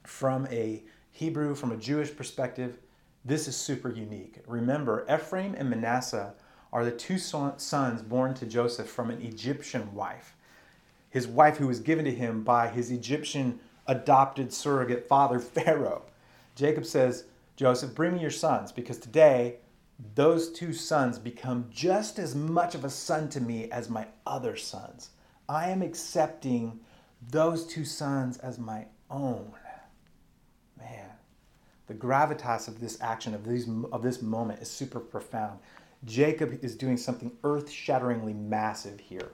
From 0.04 0.46
a 0.51 0.84
Hebrew, 1.12 1.56
from 1.56 1.72
a 1.72 1.77
Jewish 1.77 2.15
perspective, 2.15 2.77
this 3.24 3.48
is 3.48 3.56
super 3.56 3.89
unique. 3.89 4.44
Remember, 4.46 5.06
Ephraim 5.10 5.56
and 5.58 5.70
Manasseh 5.70 6.34
are 6.74 6.84
the 6.84 6.92
two 6.92 7.18
sons 7.18 8.01
born 8.01 8.34
to 8.34 8.46
Joseph 8.46 8.89
from 8.89 9.10
an 9.10 9.22
Egyptian 9.22 9.94
wife. 9.96 10.35
His 11.15 11.29
wife, 11.29 11.55
who 11.55 11.67
was 11.67 11.79
given 11.79 12.03
to 12.03 12.13
him 12.13 12.43
by 12.43 12.67
his 12.67 12.91
Egyptian 12.91 13.62
adopted 13.88 14.51
surrogate 14.51 15.07
father, 15.07 15.39
Pharaoh. 15.55 16.01
Jacob 16.55 16.86
says, 16.86 17.24
Joseph, 17.55 17.95
bring 17.95 18.15
me 18.15 18.19
your 18.19 18.29
sons, 18.29 18.74
because 18.74 18.98
today 18.98 19.60
those 20.13 20.51
two 20.51 20.74
sons 20.74 21.17
become 21.17 21.69
just 21.72 22.19
as 22.19 22.36
much 22.36 22.75
of 22.75 22.84
a 22.84 22.89
son 22.89 23.29
to 23.29 23.39
me 23.39 23.72
as 23.72 23.89
my 23.89 24.07
other 24.27 24.57
sons. 24.57 25.12
I 25.48 25.69
am 25.69 25.81
accepting 25.81 26.81
those 27.31 27.65
two 27.65 27.86
sons 27.86 28.38
as 28.39 28.60
my 28.60 28.88
own. 29.10 29.53
Man, 30.77 31.12
the 31.88 31.93
gravitas 31.93 32.67
of 32.67 32.81
this 32.81 33.00
action, 33.00 33.34
of, 33.34 33.45
these, 33.45 33.69
of 33.93 34.03
this 34.03 34.22
moment, 34.22 34.62
is 34.62 34.69
super 34.69 35.00
profound. 35.00 35.60
Jacob 36.03 36.60
is 36.62 36.75
doing 36.75 36.98
something 36.98 37.31
earth 37.45 37.72
shatteringly 37.72 38.34
massive 38.34 39.00
here. 39.00 39.31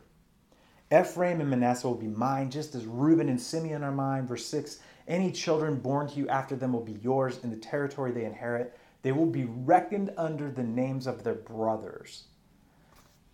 Ephraim 0.91 1.39
and 1.39 1.49
Manasseh 1.49 1.87
will 1.87 1.95
be 1.95 2.07
mine, 2.07 2.51
just 2.51 2.75
as 2.75 2.85
Reuben 2.85 3.29
and 3.29 3.39
Simeon 3.39 3.83
are 3.83 3.91
mine. 3.91 4.27
Verse 4.27 4.45
6 4.45 4.79
Any 5.07 5.31
children 5.31 5.79
born 5.79 6.07
to 6.09 6.15
you 6.15 6.27
after 6.27 6.55
them 6.55 6.73
will 6.73 6.83
be 6.83 6.99
yours 7.01 7.39
in 7.43 7.49
the 7.49 7.55
territory 7.55 8.11
they 8.11 8.25
inherit. 8.25 8.77
They 9.01 9.11
will 9.11 9.25
be 9.25 9.45
reckoned 9.45 10.11
under 10.17 10.51
the 10.51 10.63
names 10.63 11.07
of 11.07 11.23
their 11.23 11.35
brothers. 11.35 12.25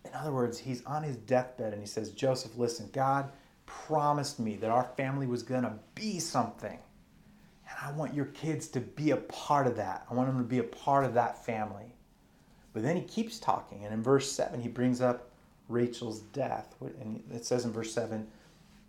In 0.04 0.14
other 0.14 0.32
words, 0.32 0.58
he's 0.58 0.84
on 0.86 1.02
his 1.02 1.16
deathbed 1.16 1.72
and 1.72 1.82
he 1.82 1.86
says, 1.86 2.10
Joseph, 2.12 2.56
listen, 2.56 2.88
God 2.92 3.30
promised 3.66 4.40
me 4.40 4.56
that 4.56 4.70
our 4.70 4.84
family 4.96 5.26
was 5.26 5.42
going 5.42 5.64
to 5.64 5.74
be 5.94 6.18
something. 6.18 6.78
And 7.68 7.78
I 7.82 7.92
want 7.92 8.14
your 8.14 8.26
kids 8.26 8.68
to 8.68 8.80
be 8.80 9.10
a 9.10 9.16
part 9.16 9.66
of 9.66 9.76
that. 9.76 10.06
I 10.10 10.14
want 10.14 10.28
them 10.28 10.38
to 10.38 10.44
be 10.44 10.58
a 10.58 10.64
part 10.64 11.04
of 11.04 11.14
that 11.14 11.44
family. 11.44 11.94
But 12.72 12.82
then 12.82 12.96
he 12.96 13.02
keeps 13.02 13.38
talking. 13.38 13.84
And 13.84 13.92
in 13.92 14.02
verse 14.02 14.30
7, 14.32 14.60
he 14.60 14.68
brings 14.68 15.02
up 15.02 15.27
Rachel's 15.68 16.20
death. 16.20 16.74
And 17.00 17.22
it 17.32 17.44
says 17.44 17.64
in 17.64 17.72
verse 17.72 17.92
7 17.92 18.26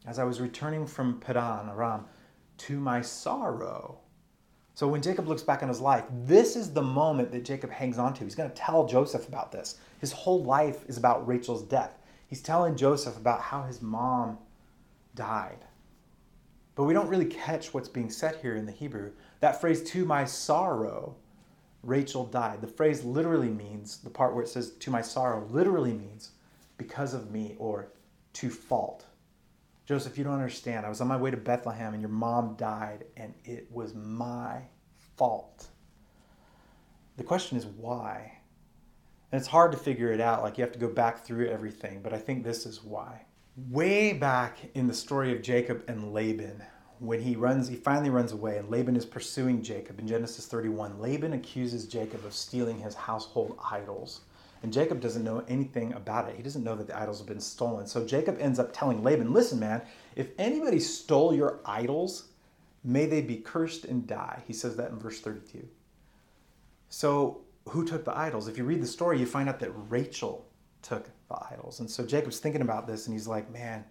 As 0.05 0.19
I 0.19 0.23
was 0.23 0.41
returning 0.41 0.85
from 0.87 1.19
Padan 1.19 1.69
Aram 1.69 2.05
to 2.59 2.79
my 2.79 3.01
sorrow, 3.01 3.99
so 4.79 4.87
when 4.87 5.01
Jacob 5.01 5.27
looks 5.27 5.41
back 5.41 5.61
on 5.61 5.67
his 5.67 5.81
life, 5.81 6.05
this 6.09 6.55
is 6.55 6.71
the 6.71 6.81
moment 6.81 7.33
that 7.33 7.43
Jacob 7.43 7.69
hangs 7.69 7.97
on 7.97 8.13
to. 8.13 8.23
He's 8.23 8.33
going 8.33 8.49
to 8.49 8.55
tell 8.55 8.87
Joseph 8.87 9.27
about 9.27 9.51
this. 9.51 9.77
His 9.99 10.13
whole 10.13 10.41
life 10.41 10.85
is 10.87 10.95
about 10.95 11.27
Rachel's 11.27 11.63
death. 11.63 11.99
He's 12.27 12.41
telling 12.41 12.77
Joseph 12.77 13.17
about 13.17 13.41
how 13.41 13.63
his 13.63 13.81
mom 13.81 14.37
died. 15.15 15.65
But 16.75 16.85
we 16.85 16.93
don't 16.93 17.09
really 17.09 17.25
catch 17.25 17.73
what's 17.73 17.89
being 17.89 18.09
said 18.09 18.37
here 18.41 18.55
in 18.55 18.65
the 18.65 18.71
Hebrew. 18.71 19.11
That 19.41 19.59
phrase, 19.59 19.83
to 19.91 20.05
my 20.05 20.23
sorrow, 20.23 21.17
Rachel 21.83 22.25
died. 22.25 22.61
The 22.61 22.67
phrase 22.67 23.03
literally 23.03 23.49
means, 23.49 23.97
the 23.97 24.09
part 24.09 24.33
where 24.33 24.43
it 24.43 24.47
says, 24.47 24.71
to 24.71 24.91
my 24.91 25.01
sorrow, 25.01 25.45
literally 25.49 25.91
means 25.91 26.31
because 26.79 27.13
of 27.13 27.29
me 27.29 27.55
or 27.59 27.91
to 28.33 28.49
fault. 28.49 29.05
Joseph, 29.85 30.17
you 30.17 30.23
don't 30.23 30.33
understand. 30.33 30.85
I 30.85 30.89
was 30.89 31.01
on 31.01 31.07
my 31.07 31.17
way 31.17 31.29
to 31.29 31.37
Bethlehem 31.37 31.93
and 31.93 32.01
your 32.01 32.09
mom 32.09 32.55
died, 32.55 33.05
and 33.17 33.33
it 33.43 33.67
was 33.71 33.93
my 33.93 34.61
fault. 35.17 35.67
The 37.17 37.23
question 37.23 37.57
is 37.57 37.65
why? 37.65 38.39
And 39.31 39.39
it's 39.39 39.47
hard 39.47 39.71
to 39.73 39.77
figure 39.77 40.11
it 40.11 40.21
out. 40.21 40.41
Like 40.41 40.57
you 40.57 40.63
have 40.63 40.73
to 40.73 40.79
go 40.79 40.87
back 40.87 41.25
through 41.25 41.49
everything, 41.49 42.01
but 42.01 42.13
I 42.13 42.17
think 42.17 42.43
this 42.43 42.65
is 42.65 42.83
why. 42.83 43.25
Way 43.69 44.13
back 44.13 44.57
in 44.73 44.87
the 44.87 44.93
story 44.93 45.35
of 45.35 45.41
Jacob 45.41 45.83
and 45.87 46.13
Laban, 46.13 46.63
when 46.99 47.21
he 47.21 47.35
runs, 47.35 47.67
he 47.67 47.75
finally 47.75 48.09
runs 48.09 48.31
away, 48.31 48.57
and 48.57 48.69
Laban 48.69 48.95
is 48.95 49.05
pursuing 49.05 49.61
Jacob 49.61 49.99
in 49.99 50.07
Genesis 50.07 50.45
31. 50.45 50.99
Laban 50.99 51.33
accuses 51.33 51.87
Jacob 51.87 52.25
of 52.25 52.33
stealing 52.33 52.79
his 52.79 52.93
household 52.93 53.57
idols. 53.71 54.21
And 54.61 54.73
Jacob 54.73 54.99
doesn't 54.99 55.23
know 55.23 55.43
anything 55.47 55.93
about 55.93 56.29
it. 56.29 56.35
He 56.35 56.43
doesn't 56.43 56.63
know 56.63 56.75
that 56.75 56.87
the 56.87 56.97
idols 56.97 57.19
have 57.19 57.27
been 57.27 57.39
stolen. 57.39 57.87
So 57.87 58.05
Jacob 58.05 58.37
ends 58.39 58.59
up 58.59 58.73
telling 58.73 59.03
Laban, 59.03 59.33
listen, 59.33 59.59
man, 59.59 59.81
if 60.15 60.29
anybody 60.37 60.79
stole 60.79 61.33
your 61.33 61.59
idols, 61.65 62.25
may 62.83 63.05
they 63.05 63.21
be 63.21 63.37
cursed 63.37 63.85
and 63.85 64.05
die. 64.05 64.43
He 64.45 64.53
says 64.53 64.75
that 64.75 64.91
in 64.91 64.99
verse 64.99 65.21
32. 65.21 65.65
So 66.89 67.41
who 67.69 67.85
took 67.85 68.03
the 68.03 68.17
idols? 68.17 68.47
If 68.47 68.57
you 68.57 68.65
read 68.65 68.81
the 68.81 68.87
story, 68.87 69.19
you 69.19 69.25
find 69.25 69.47
out 69.47 69.59
that 69.59 69.71
Rachel 69.89 70.45
took 70.81 71.09
the 71.29 71.37
idols. 71.51 71.79
And 71.79 71.89
so 71.89 72.05
Jacob's 72.05 72.39
thinking 72.39 72.61
about 72.61 72.85
this 72.85 73.07
and 73.07 73.15
he's 73.15 73.27
like, 73.27 73.49
man, 73.51 73.85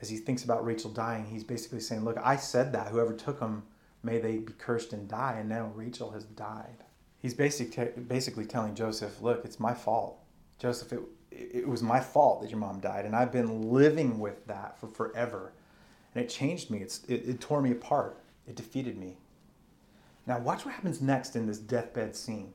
as 0.00 0.08
he 0.08 0.16
thinks 0.16 0.44
about 0.44 0.64
Rachel 0.64 0.90
dying, 0.90 1.26
he's 1.26 1.44
basically 1.44 1.80
saying, 1.80 2.04
look, 2.04 2.16
I 2.22 2.36
said 2.36 2.72
that. 2.72 2.88
Whoever 2.88 3.12
took 3.12 3.40
them, 3.40 3.64
may 4.02 4.18
they 4.18 4.38
be 4.38 4.52
cursed 4.54 4.92
and 4.94 5.08
die. 5.08 5.36
And 5.40 5.48
now 5.48 5.70
Rachel 5.74 6.12
has 6.12 6.24
died 6.24 6.84
he's 7.26 7.34
basically 7.34 7.88
basically 8.02 8.46
telling 8.46 8.76
Joseph, 8.76 9.20
"Look, 9.20 9.44
it's 9.44 9.58
my 9.58 9.74
fault, 9.74 10.20
Joseph. 10.60 10.92
It 10.92 11.00
it 11.32 11.66
was 11.66 11.82
my 11.82 11.98
fault 11.98 12.40
that 12.40 12.50
your 12.50 12.60
mom 12.60 12.78
died, 12.78 13.04
and 13.04 13.16
I've 13.16 13.32
been 13.32 13.72
living 13.72 14.20
with 14.20 14.46
that 14.46 14.78
for 14.78 14.86
forever, 14.86 15.52
and 16.14 16.22
it 16.22 16.28
changed 16.28 16.70
me. 16.70 16.78
It's 16.78 17.02
it, 17.08 17.28
it 17.28 17.40
tore 17.40 17.60
me 17.60 17.72
apart. 17.72 18.20
It 18.46 18.54
defeated 18.54 18.96
me. 18.96 19.16
Now 20.24 20.38
watch 20.38 20.64
what 20.64 20.74
happens 20.74 21.02
next 21.02 21.34
in 21.34 21.46
this 21.46 21.58
deathbed 21.58 22.14
scene. 22.14 22.52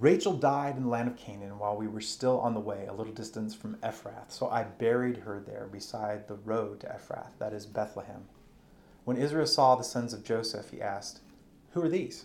Rachel 0.00 0.32
died 0.32 0.76
in 0.76 0.82
the 0.82 0.88
land 0.88 1.08
of 1.08 1.16
Canaan 1.16 1.56
while 1.58 1.76
we 1.76 1.86
were 1.86 2.00
still 2.00 2.40
on 2.40 2.54
the 2.54 2.60
way, 2.60 2.86
a 2.88 2.92
little 2.92 3.12
distance 3.12 3.54
from 3.54 3.76
Ephrath. 3.76 4.30
So 4.30 4.48
I 4.48 4.64
buried 4.64 5.18
her 5.18 5.38
there 5.46 5.68
beside 5.70 6.26
the 6.26 6.36
road 6.36 6.80
to 6.80 6.88
Ephrath, 6.88 7.38
that 7.38 7.52
is 7.52 7.66
Bethlehem. 7.66 8.24
When 9.04 9.18
Israel 9.18 9.46
saw 9.46 9.76
the 9.76 9.84
sons 9.84 10.12
of 10.12 10.24
Joseph, 10.24 10.70
he 10.70 10.80
asked, 10.80 11.20
Who 11.72 11.82
are 11.82 11.88
these? 11.90 12.24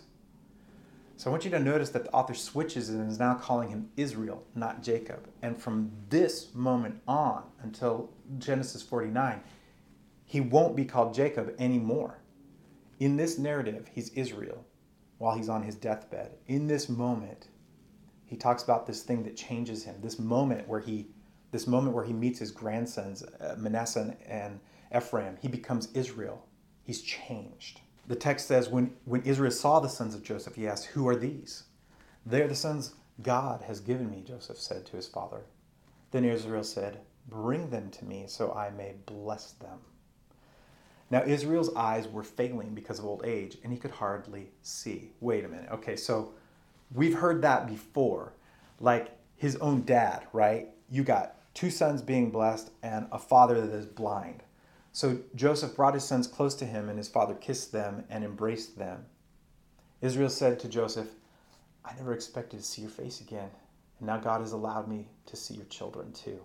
So 1.20 1.28
I 1.28 1.32
want 1.32 1.44
you 1.44 1.50
to 1.50 1.60
notice 1.60 1.90
that 1.90 2.04
the 2.04 2.12
author 2.12 2.32
switches 2.32 2.88
and 2.88 3.06
is 3.06 3.18
now 3.18 3.34
calling 3.34 3.68
him 3.68 3.90
Israel, 3.94 4.42
not 4.54 4.82
Jacob. 4.82 5.28
And 5.42 5.60
from 5.60 5.90
this 6.08 6.54
moment 6.54 6.98
on 7.06 7.42
until 7.62 8.08
Genesis 8.38 8.82
49, 8.82 9.42
he 10.24 10.40
won't 10.40 10.74
be 10.74 10.86
called 10.86 11.12
Jacob 11.12 11.54
anymore. 11.58 12.22
In 13.00 13.18
this 13.18 13.36
narrative, 13.36 13.90
he's 13.92 14.08
Israel 14.14 14.64
while 15.18 15.36
he's 15.36 15.50
on 15.50 15.62
his 15.62 15.74
deathbed. 15.74 16.38
In 16.46 16.66
this 16.66 16.88
moment, 16.88 17.48
he 18.24 18.38
talks 18.38 18.62
about 18.62 18.86
this 18.86 19.02
thing 19.02 19.22
that 19.24 19.36
changes 19.36 19.84
him, 19.84 19.96
this 20.00 20.18
moment 20.18 20.66
where 20.66 20.80
he 20.80 21.08
this 21.50 21.66
moment 21.66 21.94
where 21.94 22.04
he 22.04 22.14
meets 22.14 22.38
his 22.38 22.50
grandsons, 22.50 23.22
uh, 23.22 23.56
Manasseh 23.58 24.16
and 24.24 24.58
Ephraim, 24.96 25.36
he 25.42 25.48
becomes 25.48 25.92
Israel. 25.92 26.46
He's 26.82 27.02
changed 27.02 27.82
the 28.06 28.16
text 28.16 28.48
says, 28.48 28.68
when, 28.68 28.94
when 29.04 29.22
Israel 29.22 29.50
saw 29.50 29.80
the 29.80 29.88
sons 29.88 30.14
of 30.14 30.22
Joseph, 30.22 30.56
he 30.56 30.66
asked, 30.66 30.86
Who 30.86 31.06
are 31.08 31.16
these? 31.16 31.64
They 32.26 32.42
are 32.42 32.48
the 32.48 32.54
sons 32.54 32.94
God 33.22 33.62
has 33.62 33.80
given 33.80 34.10
me, 34.10 34.22
Joseph 34.26 34.58
said 34.58 34.86
to 34.86 34.96
his 34.96 35.06
father. 35.06 35.42
Then 36.10 36.24
Israel 36.24 36.64
said, 36.64 37.00
Bring 37.28 37.70
them 37.70 37.90
to 37.90 38.04
me 38.04 38.24
so 38.26 38.52
I 38.52 38.70
may 38.70 38.94
bless 39.06 39.52
them. 39.52 39.78
Now 41.10 41.22
Israel's 41.24 41.74
eyes 41.74 42.08
were 42.08 42.22
failing 42.22 42.74
because 42.74 42.98
of 42.98 43.04
old 43.04 43.24
age, 43.24 43.58
and 43.62 43.72
he 43.72 43.78
could 43.78 43.90
hardly 43.90 44.50
see. 44.62 45.12
Wait 45.20 45.44
a 45.44 45.48
minute. 45.48 45.70
Okay, 45.70 45.96
so 45.96 46.34
we've 46.94 47.14
heard 47.14 47.42
that 47.42 47.66
before. 47.66 48.32
Like 48.78 49.10
his 49.36 49.56
own 49.56 49.82
dad, 49.82 50.26
right? 50.32 50.68
You 50.90 51.02
got 51.02 51.36
two 51.54 51.70
sons 51.70 52.02
being 52.02 52.30
blessed 52.30 52.70
and 52.82 53.06
a 53.12 53.18
father 53.18 53.60
that 53.60 53.74
is 53.74 53.86
blind. 53.86 54.42
So 54.92 55.18
Joseph 55.34 55.76
brought 55.76 55.94
his 55.94 56.04
sons 56.04 56.26
close 56.26 56.54
to 56.56 56.66
him, 56.66 56.88
and 56.88 56.98
his 56.98 57.08
father 57.08 57.34
kissed 57.34 57.72
them 57.72 58.04
and 58.10 58.24
embraced 58.24 58.78
them. 58.78 59.06
Israel 60.00 60.30
said 60.30 60.58
to 60.60 60.68
Joseph, 60.68 61.08
I 61.84 61.94
never 61.94 62.12
expected 62.12 62.58
to 62.58 62.66
see 62.66 62.82
your 62.82 62.90
face 62.90 63.20
again, 63.20 63.50
and 63.98 64.06
now 64.06 64.18
God 64.18 64.40
has 64.40 64.52
allowed 64.52 64.88
me 64.88 65.08
to 65.26 65.36
see 65.36 65.54
your 65.54 65.66
children 65.66 66.12
too. 66.12 66.40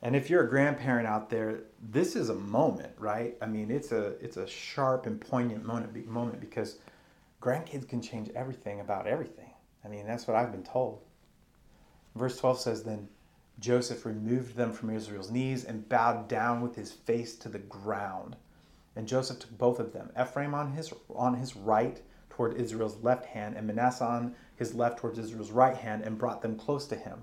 And 0.00 0.14
if 0.14 0.30
you're 0.30 0.44
a 0.44 0.48
grandparent 0.48 1.08
out 1.08 1.28
there, 1.28 1.60
this 1.90 2.14
is 2.14 2.28
a 2.28 2.34
moment, 2.34 2.92
right? 2.98 3.36
I 3.42 3.46
mean, 3.46 3.70
it's 3.70 3.90
a 3.90 4.14
it's 4.24 4.36
a 4.36 4.46
sharp 4.46 5.06
and 5.06 5.20
poignant 5.20 5.64
moment 5.64 6.06
moment 6.06 6.40
because 6.40 6.78
grandkids 7.42 7.88
can 7.88 8.00
change 8.00 8.30
everything 8.36 8.80
about 8.80 9.06
everything. 9.06 9.50
I 9.84 9.88
mean, 9.88 10.06
that's 10.06 10.26
what 10.26 10.36
I've 10.36 10.52
been 10.52 10.62
told. 10.62 11.02
Verse 12.14 12.38
12 12.38 12.60
says 12.60 12.82
then 12.84 13.08
Joseph 13.58 14.06
removed 14.06 14.54
them 14.54 14.72
from 14.72 14.90
Israel's 14.90 15.30
knees 15.30 15.64
and 15.64 15.88
bowed 15.88 16.28
down 16.28 16.60
with 16.60 16.76
his 16.76 16.92
face 16.92 17.34
to 17.36 17.48
the 17.48 17.58
ground. 17.58 18.36
And 18.94 19.06
Joseph 19.06 19.40
took 19.40 19.58
both 19.58 19.80
of 19.80 19.92
them, 19.92 20.10
Ephraim 20.20 20.54
on 20.54 20.72
his, 20.72 20.92
on 21.14 21.34
his 21.34 21.56
right 21.56 22.00
toward 22.30 22.56
Israel's 22.56 23.02
left 23.02 23.26
hand, 23.26 23.56
and 23.56 23.66
Manasseh 23.66 24.04
on 24.04 24.34
his 24.56 24.74
left 24.74 24.98
towards 24.98 25.18
Israel's 25.18 25.50
right 25.50 25.76
hand, 25.76 26.02
and 26.02 26.18
brought 26.18 26.40
them 26.40 26.56
close 26.56 26.86
to 26.86 26.96
him. 26.96 27.22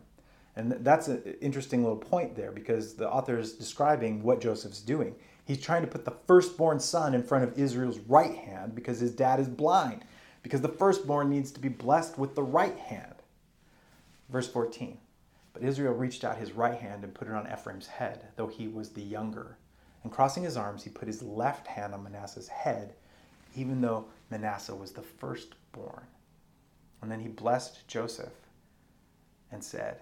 And 0.58 0.72
that's 0.72 1.08
an 1.08 1.36
interesting 1.42 1.84
little 1.84 1.98
point 1.98 2.36
there 2.36 2.52
because 2.52 2.96
the 2.96 3.10
author 3.10 3.38
is 3.38 3.54
describing 3.54 4.24
what 4.24 4.42
Joseph's 4.42 4.82
doing. 4.82 5.16
He's 5.46 5.62
trying 5.62 5.82
to 5.82 5.88
put 5.88 6.06
the 6.06 6.16
firstborn 6.28 6.80
son 6.80 7.14
in 7.14 7.24
front 7.24 7.44
of 7.44 7.58
Israel's 7.58 8.00
right 8.00 8.36
hand 8.36 8.74
because 8.74 9.00
his 9.00 9.12
dad 9.12 9.40
is 9.40 9.48
blind, 9.48 10.06
because 10.44 10.62
the 10.62 10.70
firstborn 10.70 11.30
needs 11.30 11.52
to 11.52 11.60
be 11.60 11.70
blessed 11.70 12.18
with 12.18 12.36
the 12.36 12.44
right 12.44 12.78
hand. 12.78 13.16
Verse 14.30 14.48
14 14.48 14.98
But 15.56 15.64
Israel 15.64 15.94
reached 15.94 16.26
out 16.26 16.38
his 16.38 16.52
right 16.52 16.78
hand 16.78 17.06
and 17.06 17.16
put 17.16 17.30
it 17.30 17.34
on 17.34 17.48
Ephraim's 17.48 17.88
head, 17.88 18.28
though 18.36 18.48
he 18.48 18.68
was 18.68 18.90
the 18.90 19.02
younger. 19.02 19.58
And 20.04 20.12
crossing 20.12 20.44
his 20.44 20.58
arms, 20.58 20.84
he 20.84 20.90
put 20.90 21.08
his 21.08 21.24
left 21.24 21.66
hand 21.66 21.94
on 21.94 22.04
Manasseh's 22.04 22.50
head, 22.50 22.96
even 23.56 23.80
though 23.80 24.08
Manasseh 24.30 24.76
was 24.76 24.92
the 24.92 25.02
firstborn. 25.02 26.08
And 27.02 27.10
then 27.10 27.22
he 27.22 27.30
blessed 27.30 27.88
Joseph 27.88 28.34
and 29.50 29.64
said, 29.64 30.02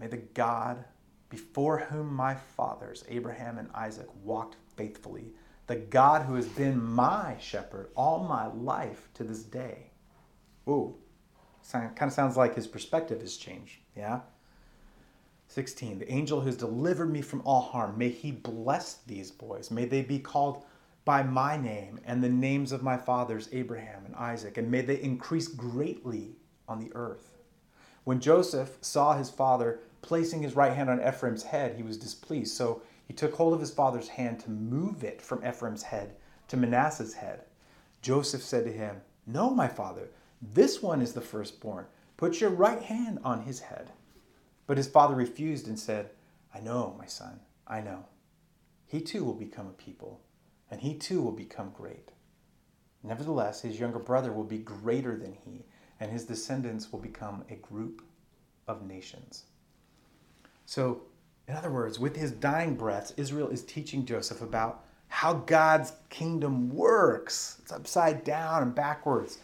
May 0.00 0.08
the 0.08 0.16
God 0.16 0.84
before 1.28 1.78
whom 1.78 2.12
my 2.12 2.34
fathers, 2.34 3.04
Abraham 3.08 3.58
and 3.58 3.70
Isaac, 3.74 4.08
walked 4.24 4.56
faithfully, 4.76 5.34
the 5.68 5.76
God 5.76 6.22
who 6.22 6.34
has 6.34 6.48
been 6.48 6.82
my 6.82 7.36
shepherd 7.38 7.90
all 7.94 8.24
my 8.24 8.46
life 8.48 9.08
to 9.14 9.22
this 9.22 9.44
day. 9.44 9.92
Ooh, 10.68 10.96
kind 11.70 11.92
of 12.00 12.12
sounds 12.12 12.36
like 12.36 12.56
his 12.56 12.66
perspective 12.66 13.20
has 13.20 13.36
changed, 13.36 13.78
yeah? 13.96 14.22
16, 15.54 16.00
the 16.00 16.12
angel 16.12 16.40
who 16.40 16.46
has 16.46 16.56
delivered 16.56 17.12
me 17.12 17.22
from 17.22 17.40
all 17.44 17.60
harm, 17.60 17.96
may 17.96 18.08
he 18.08 18.32
bless 18.32 18.94
these 19.06 19.30
boys. 19.30 19.70
May 19.70 19.84
they 19.84 20.02
be 20.02 20.18
called 20.18 20.64
by 21.04 21.22
my 21.22 21.56
name 21.56 22.00
and 22.04 22.20
the 22.20 22.28
names 22.28 22.72
of 22.72 22.82
my 22.82 22.96
fathers, 22.96 23.48
Abraham 23.52 24.04
and 24.04 24.16
Isaac, 24.16 24.58
and 24.58 24.68
may 24.68 24.80
they 24.80 25.00
increase 25.00 25.46
greatly 25.46 26.34
on 26.66 26.80
the 26.80 26.90
earth. 26.96 27.36
When 28.02 28.18
Joseph 28.18 28.78
saw 28.80 29.16
his 29.16 29.30
father 29.30 29.78
placing 30.02 30.42
his 30.42 30.56
right 30.56 30.72
hand 30.72 30.90
on 30.90 31.00
Ephraim's 31.00 31.44
head, 31.44 31.76
he 31.76 31.84
was 31.84 31.98
displeased. 31.98 32.56
So 32.56 32.82
he 33.06 33.14
took 33.14 33.32
hold 33.34 33.54
of 33.54 33.60
his 33.60 33.70
father's 33.70 34.08
hand 34.08 34.40
to 34.40 34.50
move 34.50 35.04
it 35.04 35.22
from 35.22 35.46
Ephraim's 35.46 35.84
head 35.84 36.16
to 36.48 36.56
Manasseh's 36.56 37.14
head. 37.14 37.44
Joseph 38.02 38.42
said 38.42 38.64
to 38.64 38.72
him, 38.72 39.02
No, 39.24 39.50
my 39.50 39.68
father, 39.68 40.10
this 40.42 40.82
one 40.82 41.00
is 41.00 41.12
the 41.12 41.20
firstborn. 41.20 41.86
Put 42.16 42.40
your 42.40 42.50
right 42.50 42.82
hand 42.82 43.20
on 43.22 43.42
his 43.42 43.60
head. 43.60 43.92
But 44.66 44.76
his 44.76 44.88
father 44.88 45.14
refused 45.14 45.68
and 45.68 45.78
said, 45.78 46.10
I 46.54 46.60
know, 46.60 46.94
my 46.98 47.06
son, 47.06 47.40
I 47.66 47.80
know. 47.80 48.06
He 48.86 49.00
too 49.00 49.24
will 49.24 49.34
become 49.34 49.66
a 49.66 49.72
people, 49.72 50.20
and 50.70 50.80
he 50.80 50.94
too 50.94 51.20
will 51.20 51.32
become 51.32 51.72
great. 51.76 52.12
Nevertheless, 53.02 53.62
his 53.62 53.78
younger 53.78 53.98
brother 53.98 54.32
will 54.32 54.44
be 54.44 54.58
greater 54.58 55.16
than 55.16 55.36
he 55.44 55.64
and 56.00 56.10
his 56.10 56.24
descendants 56.24 56.92
will 56.92 56.98
become 56.98 57.44
a 57.50 57.54
group 57.56 58.02
of 58.66 58.86
nations. 58.86 59.44
So, 60.66 61.02
in 61.46 61.54
other 61.54 61.70
words, 61.70 61.98
with 61.98 62.16
his 62.16 62.32
dying 62.32 62.74
breaths, 62.74 63.12
Israel 63.16 63.48
is 63.48 63.62
teaching 63.62 64.06
Joseph 64.06 64.40
about 64.40 64.84
how 65.08 65.34
God's 65.34 65.92
kingdom 66.08 66.74
works. 66.74 67.58
It's 67.62 67.72
upside 67.72 68.24
down 68.24 68.62
and 68.62 68.74
backwards 68.74 69.38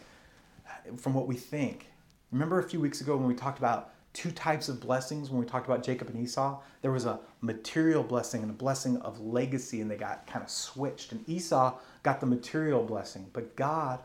from 0.97 1.13
what 1.13 1.27
we 1.27 1.35
think. 1.35 1.87
Remember 2.31 2.59
a 2.59 2.63
few 2.63 2.79
weeks 2.79 3.01
ago 3.01 3.15
when 3.15 3.27
we 3.27 3.35
talked 3.35 3.59
about 3.59 3.91
two 4.13 4.31
types 4.31 4.69
of 4.69 4.79
blessings 4.79 5.29
when 5.29 5.39
we 5.39 5.45
talked 5.45 5.67
about 5.67 5.83
Jacob 5.83 6.09
and 6.09 6.21
Esau? 6.21 6.59
There 6.81 6.91
was 6.91 7.05
a 7.05 7.19
material 7.41 8.03
blessing 8.03 8.41
and 8.41 8.51
a 8.51 8.55
blessing 8.55 8.97
of 8.97 9.19
legacy, 9.19 9.81
and 9.81 9.89
they 9.89 9.97
got 9.97 10.27
kind 10.27 10.43
of 10.43 10.49
switched. 10.49 11.11
And 11.11 11.27
Esau 11.27 11.77
got 12.03 12.19
the 12.19 12.25
material 12.25 12.83
blessing, 12.83 13.29
but 13.33 13.55
God 13.55 13.99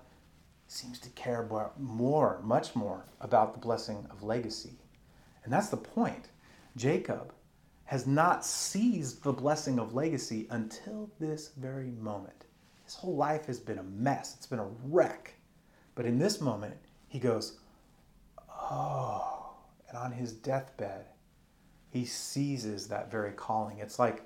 seems 0.69 0.99
to 1.01 1.09
care 1.11 1.49
more, 1.79 2.41
much 2.43 2.75
more, 2.75 3.05
about 3.21 3.53
the 3.53 3.61
blessing 3.61 4.07
of 4.11 4.23
legacy. 4.23 4.73
And 5.45 5.53
that's 5.53 5.69
the 5.69 5.77
point. 5.77 6.29
Jacob 6.77 7.33
has 7.85 8.07
not 8.07 8.45
seized 8.45 9.23
the 9.23 9.33
blessing 9.33 9.79
of 9.79 9.95
legacy 9.95 10.47
until 10.51 11.09
this 11.21 11.53
very 11.57 11.93
moment. 12.01 12.45
His 12.85 12.95
whole 12.95 13.17
life 13.17 13.47
has 13.47 13.59
been 13.59 13.79
a 13.79 13.83
mess, 13.83 14.35
it's 14.37 14.47
been 14.47 14.59
a 14.59 14.69
wreck. 14.85 15.35
But 15.95 16.05
in 16.05 16.19
this 16.19 16.41
moment, 16.41 16.77
he 17.09 17.19
goes, 17.19 17.59
Oh, 18.49 19.36
and 19.97 20.13
on 20.13 20.13
his 20.13 20.33
deathbed, 20.33 21.07
he 21.91 22.05
seizes 22.05 22.89
that 22.89 23.11
very 23.11 23.33
calling. 23.33 23.79
It's 23.79 23.99
like, 23.99 24.23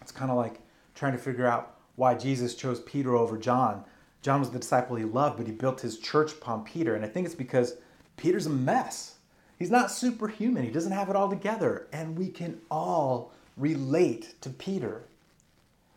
it's 0.00 0.12
kind 0.12 0.30
of 0.30 0.36
like 0.36 0.60
trying 0.94 1.12
to 1.12 1.18
figure 1.18 1.46
out 1.46 1.76
why 1.96 2.14
Jesus 2.14 2.54
chose 2.54 2.80
Peter 2.80 3.14
over 3.14 3.38
John 3.38 3.84
John 4.22 4.38
was 4.38 4.50
the 4.50 4.60
disciple 4.60 4.96
he 4.96 5.04
loved, 5.04 5.36
but 5.36 5.46
he 5.46 5.52
built 5.52 5.80
his 5.80 5.98
church 5.98 6.32
upon 6.32 6.64
Peter. 6.64 6.94
And 6.94 7.04
I 7.04 7.08
think 7.08 7.26
it's 7.26 7.34
because 7.34 7.74
Peter's 8.16 8.46
a 8.46 8.50
mess. 8.50 9.16
He's 9.58 9.70
not 9.70 9.90
superhuman, 9.90 10.64
he 10.64 10.70
doesn't 10.70 10.92
have 10.92 11.10
it 11.10 11.16
all 11.16 11.28
together. 11.28 11.88
And 11.92 12.16
we 12.16 12.28
can 12.28 12.60
all 12.70 13.32
relate 13.56 14.40
to 14.40 14.50
Peter. 14.50 15.02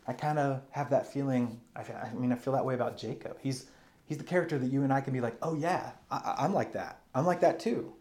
I 0.08 0.14
kind 0.14 0.38
of 0.38 0.62
have 0.72 0.90
that 0.90 1.12
feeling. 1.12 1.60
I, 1.76 1.84
mean, 2.14 2.32
I 2.32 2.36
feel 2.36 2.54
that 2.54 2.66
way 2.66 2.74
about 2.74 2.98
Jacob. 2.98 3.38
He's, 3.42 3.66
he's 4.08 4.18
the 4.18 4.24
character 4.24 4.60
that 4.60 4.72
you 4.72 4.84
and 4.84 4.94
I 4.94 5.02
can 5.02 5.14
be 5.14 5.22
like, 5.22 5.36
oh, 5.42 5.56
yeah, 5.56 5.92
I, 6.12 6.36
I'm 6.40 6.54
like 6.54 6.74
that. 6.74 7.00
I'm 7.14 7.26
like 7.26 7.42
that 7.42 7.60
too. 7.60 7.94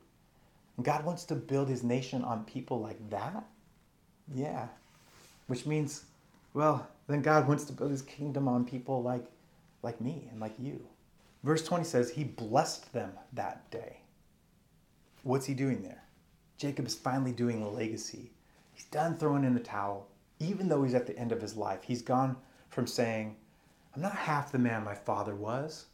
And 0.76 0.84
God 0.84 1.04
wants 1.04 1.24
to 1.24 1.34
build 1.34 1.68
his 1.68 1.82
nation 1.82 2.22
on 2.24 2.44
people 2.44 2.80
like 2.80 3.10
that? 3.10 3.44
Yeah. 4.34 4.68
Which 5.46 5.66
means, 5.66 6.04
well, 6.52 6.88
then 7.06 7.22
God 7.22 7.46
wants 7.46 7.64
to 7.64 7.72
build 7.72 7.90
his 7.90 8.02
kingdom 8.02 8.48
on 8.48 8.64
people 8.64 9.02
like 9.02 9.26
like 9.84 10.00
me 10.00 10.26
and 10.32 10.40
like 10.40 10.54
you. 10.58 10.80
Verse 11.44 11.62
20 11.62 11.84
says, 11.84 12.10
He 12.10 12.24
blessed 12.24 12.92
them 12.92 13.12
that 13.34 13.70
day. 13.70 13.98
What's 15.22 15.46
he 15.46 15.54
doing 15.54 15.82
there? 15.82 16.02
Jacob 16.56 16.86
is 16.86 16.94
finally 16.94 17.32
doing 17.32 17.62
a 17.62 17.68
legacy. 17.68 18.30
He's 18.72 18.86
done 18.86 19.16
throwing 19.16 19.44
in 19.44 19.54
the 19.54 19.60
towel, 19.60 20.08
even 20.40 20.68
though 20.68 20.82
he's 20.82 20.94
at 20.94 21.06
the 21.06 21.16
end 21.18 21.32
of 21.32 21.42
his 21.42 21.56
life. 21.56 21.80
He's 21.82 22.02
gone 22.02 22.36
from 22.70 22.86
saying, 22.86 23.36
I'm 23.94 24.02
not 24.02 24.16
half 24.16 24.50
the 24.50 24.58
man 24.58 24.84
my 24.84 24.94
father 24.94 25.34
was. 25.34 25.86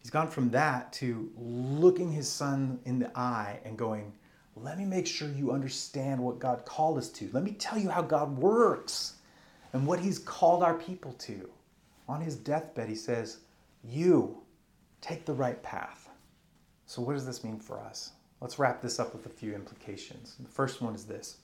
He's 0.00 0.10
gone 0.10 0.28
from 0.28 0.50
that 0.50 0.92
to 0.94 1.30
looking 1.36 2.12
his 2.12 2.28
son 2.28 2.80
in 2.84 2.98
the 2.98 3.16
eye 3.18 3.60
and 3.64 3.76
going, 3.76 4.12
Let 4.56 4.78
me 4.78 4.84
make 4.84 5.06
sure 5.06 5.28
you 5.28 5.52
understand 5.52 6.20
what 6.20 6.38
God 6.38 6.64
called 6.64 6.98
us 6.98 7.08
to. 7.10 7.28
Let 7.32 7.44
me 7.44 7.52
tell 7.52 7.78
you 7.78 7.90
how 7.90 8.02
God 8.02 8.36
works 8.36 9.14
and 9.72 9.86
what 9.86 10.00
he's 10.00 10.18
called 10.18 10.62
our 10.62 10.74
people 10.74 11.12
to 11.12 11.48
on 12.08 12.20
his 12.20 12.36
deathbed, 12.36 12.88
he 12.88 12.94
says, 12.94 13.38
You 13.84 14.42
take 15.00 15.24
the 15.24 15.34
right 15.34 15.62
path. 15.62 16.08
So, 16.86 17.02
what 17.02 17.12
does 17.12 17.26
this 17.26 17.44
mean 17.44 17.58
for 17.58 17.78
us? 17.78 18.12
Let's 18.40 18.58
wrap 18.58 18.80
this 18.80 18.98
up 18.98 19.12
with 19.12 19.26
a 19.26 19.30
few 19.30 19.54
implications. 19.54 20.36
The 20.40 20.48
first 20.48 20.80
one 20.80 20.94
is 20.94 21.04
this 21.04 21.38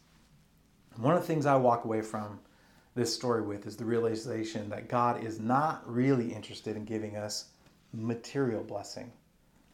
one 0.97 1.15
of 1.15 1.21
the 1.21 1.27
things 1.27 1.45
I 1.45 1.57
walk 1.57 1.85
away 1.85 2.03
from 2.03 2.39
this 2.95 3.13
story 3.13 3.43
with 3.43 3.67
is 3.67 3.77
the 3.77 3.85
realization 3.85 4.69
that 4.71 4.89
God 4.89 5.25
is 5.25 5.41
not 5.41 5.83
really 5.93 6.33
interested 6.33 6.77
in 6.77 6.85
giving 6.85 7.17
us 7.17 7.47
material 7.95 8.63
blessing, 8.63 9.13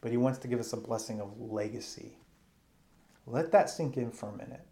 but 0.01 0.11
He 0.11 0.17
wants 0.17 0.39
to 0.39 0.47
give 0.47 0.59
us 0.59 0.73
a 0.73 0.77
blessing 0.77 1.21
of 1.21 1.39
legacy. 1.39 2.17
Let 3.27 3.51
that 3.51 3.69
sink 3.69 3.97
in 3.97 4.11
for 4.11 4.29
a 4.29 4.37
minute. 4.37 4.65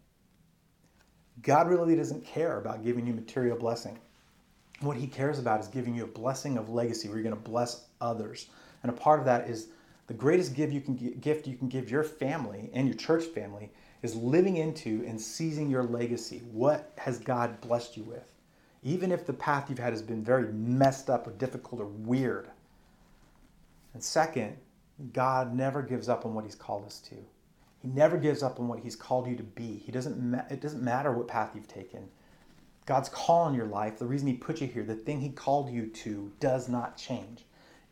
God 1.42 1.68
really 1.68 1.96
doesn't 1.96 2.24
care 2.24 2.58
about 2.58 2.84
giving 2.84 3.06
you 3.06 3.14
material 3.14 3.56
blessing 3.56 3.98
what 4.80 4.96
he 4.96 5.06
cares 5.06 5.38
about 5.38 5.60
is 5.60 5.68
giving 5.68 5.94
you 5.94 6.04
a 6.04 6.08
blessing 6.08 6.56
of 6.56 6.70
legacy 6.70 7.08
where 7.08 7.18
you're 7.18 7.30
going 7.30 7.42
to 7.42 7.50
bless 7.50 7.86
others. 8.00 8.48
And 8.82 8.90
a 8.90 8.94
part 8.94 9.20
of 9.20 9.26
that 9.26 9.48
is 9.48 9.68
the 10.06 10.14
greatest 10.14 10.54
gift 10.54 10.72
you 10.72 10.80
can 10.80 10.96
gift 10.96 11.46
you 11.46 11.56
can 11.56 11.68
give 11.68 11.90
your 11.90 12.02
family 12.02 12.70
and 12.72 12.88
your 12.88 12.96
church 12.96 13.24
family 13.24 13.70
is 14.02 14.16
living 14.16 14.56
into 14.56 15.04
and 15.06 15.20
seizing 15.20 15.70
your 15.70 15.84
legacy. 15.84 16.42
What 16.50 16.92
has 16.96 17.18
God 17.18 17.60
blessed 17.60 17.96
you 17.96 18.04
with? 18.04 18.34
Even 18.82 19.12
if 19.12 19.26
the 19.26 19.34
path 19.34 19.68
you've 19.68 19.78
had 19.78 19.92
has 19.92 20.02
been 20.02 20.24
very 20.24 20.50
messed 20.52 21.10
up 21.10 21.26
or 21.26 21.32
difficult 21.32 21.82
or 21.82 21.86
weird. 21.86 22.48
And 23.94 24.02
second, 24.02 24.56
God 25.12 25.54
never 25.54 25.82
gives 25.82 26.08
up 26.08 26.24
on 26.24 26.34
what 26.34 26.44
he's 26.44 26.54
called 26.54 26.84
us 26.84 27.00
to. 27.00 27.16
He 27.80 27.88
never 27.88 28.18
gives 28.18 28.42
up 28.42 28.60
on 28.60 28.68
what 28.68 28.80
he's 28.80 28.96
called 28.96 29.26
you 29.26 29.36
to 29.36 29.42
be. 29.42 29.82
He 29.84 29.90
doesn't 29.90 30.18
ma- 30.20 30.44
it 30.50 30.60
doesn't 30.60 30.82
matter 30.82 31.12
what 31.12 31.28
path 31.28 31.52
you've 31.54 31.68
taken. 31.68 32.08
God's 32.90 33.08
call 33.08 33.42
on 33.42 33.54
your 33.54 33.66
life, 33.66 34.00
the 34.00 34.06
reason 34.06 34.26
He 34.26 34.34
put 34.34 34.60
you 34.60 34.66
here, 34.66 34.82
the 34.82 34.96
thing 34.96 35.20
He 35.20 35.28
called 35.28 35.70
you 35.70 35.86
to, 35.86 36.32
does 36.40 36.68
not 36.68 36.96
change. 36.96 37.44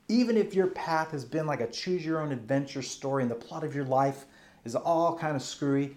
Even 0.08 0.36
if 0.36 0.54
your 0.54 0.66
path 0.68 1.12
has 1.12 1.24
been 1.24 1.46
like 1.46 1.60
a 1.60 1.70
choose 1.70 2.04
your 2.04 2.20
own 2.20 2.32
adventure 2.32 2.82
story 2.82 3.22
and 3.22 3.30
the 3.30 3.36
plot 3.36 3.62
of 3.62 3.76
your 3.76 3.84
life 3.84 4.24
is 4.64 4.74
all 4.74 5.16
kind 5.16 5.36
of 5.36 5.42
screwy, 5.42 5.96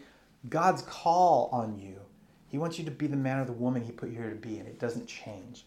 God's 0.49 0.83
call 0.83 1.49
on 1.51 1.79
you, 1.79 1.99
He 2.47 2.59
wants 2.59 2.77
you 2.77 2.85
to 2.85 2.91
be 2.91 3.07
the 3.07 3.15
man 3.15 3.39
or 3.39 3.45
the 3.45 3.53
woman 3.53 3.81
He 3.81 3.91
put 3.91 4.09
you 4.09 4.15
here 4.15 4.29
to 4.29 4.35
be, 4.35 4.59
and 4.59 4.67
it 4.67 4.79
doesn't 4.79 5.07
change. 5.07 5.65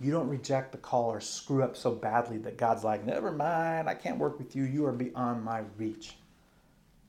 You 0.00 0.12
don't 0.12 0.28
reject 0.28 0.72
the 0.72 0.78
call 0.78 1.10
or 1.10 1.20
screw 1.20 1.62
up 1.62 1.76
so 1.76 1.92
badly 1.92 2.38
that 2.38 2.56
God's 2.56 2.84
like, 2.84 3.04
never 3.04 3.32
mind, 3.32 3.88
I 3.88 3.94
can't 3.94 4.18
work 4.18 4.38
with 4.38 4.54
you. 4.54 4.62
You 4.62 4.86
are 4.86 4.92
beyond 4.92 5.44
my 5.44 5.62
reach. 5.76 6.14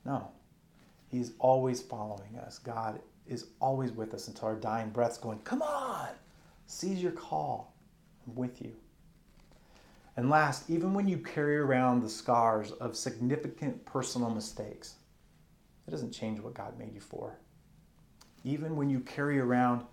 No. 0.05 0.29
He's 1.09 1.33
always 1.39 1.81
following 1.81 2.37
us. 2.45 2.59
God 2.59 2.99
is 3.27 3.47
always 3.59 3.91
with 3.91 4.13
us 4.13 4.27
until 4.27 4.47
our 4.47 4.55
dying 4.55 4.89
breaths 4.89 5.17
going, 5.17 5.39
Come 5.39 5.61
on, 5.61 6.09
seize 6.65 7.01
your 7.01 7.11
call. 7.11 7.73
I'm 8.27 8.35
with 8.35 8.61
you. 8.61 8.75
And 10.17 10.29
last, 10.29 10.69
even 10.69 10.93
when 10.93 11.07
you 11.07 11.17
carry 11.17 11.57
around 11.57 12.01
the 12.01 12.09
scars 12.09 12.71
of 12.73 12.95
significant 12.95 13.85
personal 13.85 14.29
mistakes, 14.29 14.95
it 15.87 15.91
doesn't 15.91 16.11
change 16.11 16.39
what 16.39 16.53
God 16.53 16.77
made 16.77 16.93
you 16.93 17.01
for. 17.01 17.37
Even 18.43 18.75
when 18.75 18.89
you 18.89 18.99
carry 18.99 19.39
around 19.39 19.85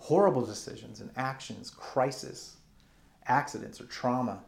horrible 0.00 0.44
decisions 0.44 1.00
and 1.00 1.10
actions, 1.16 1.70
crisis, 1.70 2.56
accidents, 3.26 3.80
or 3.80 3.84
trauma, 3.84 4.40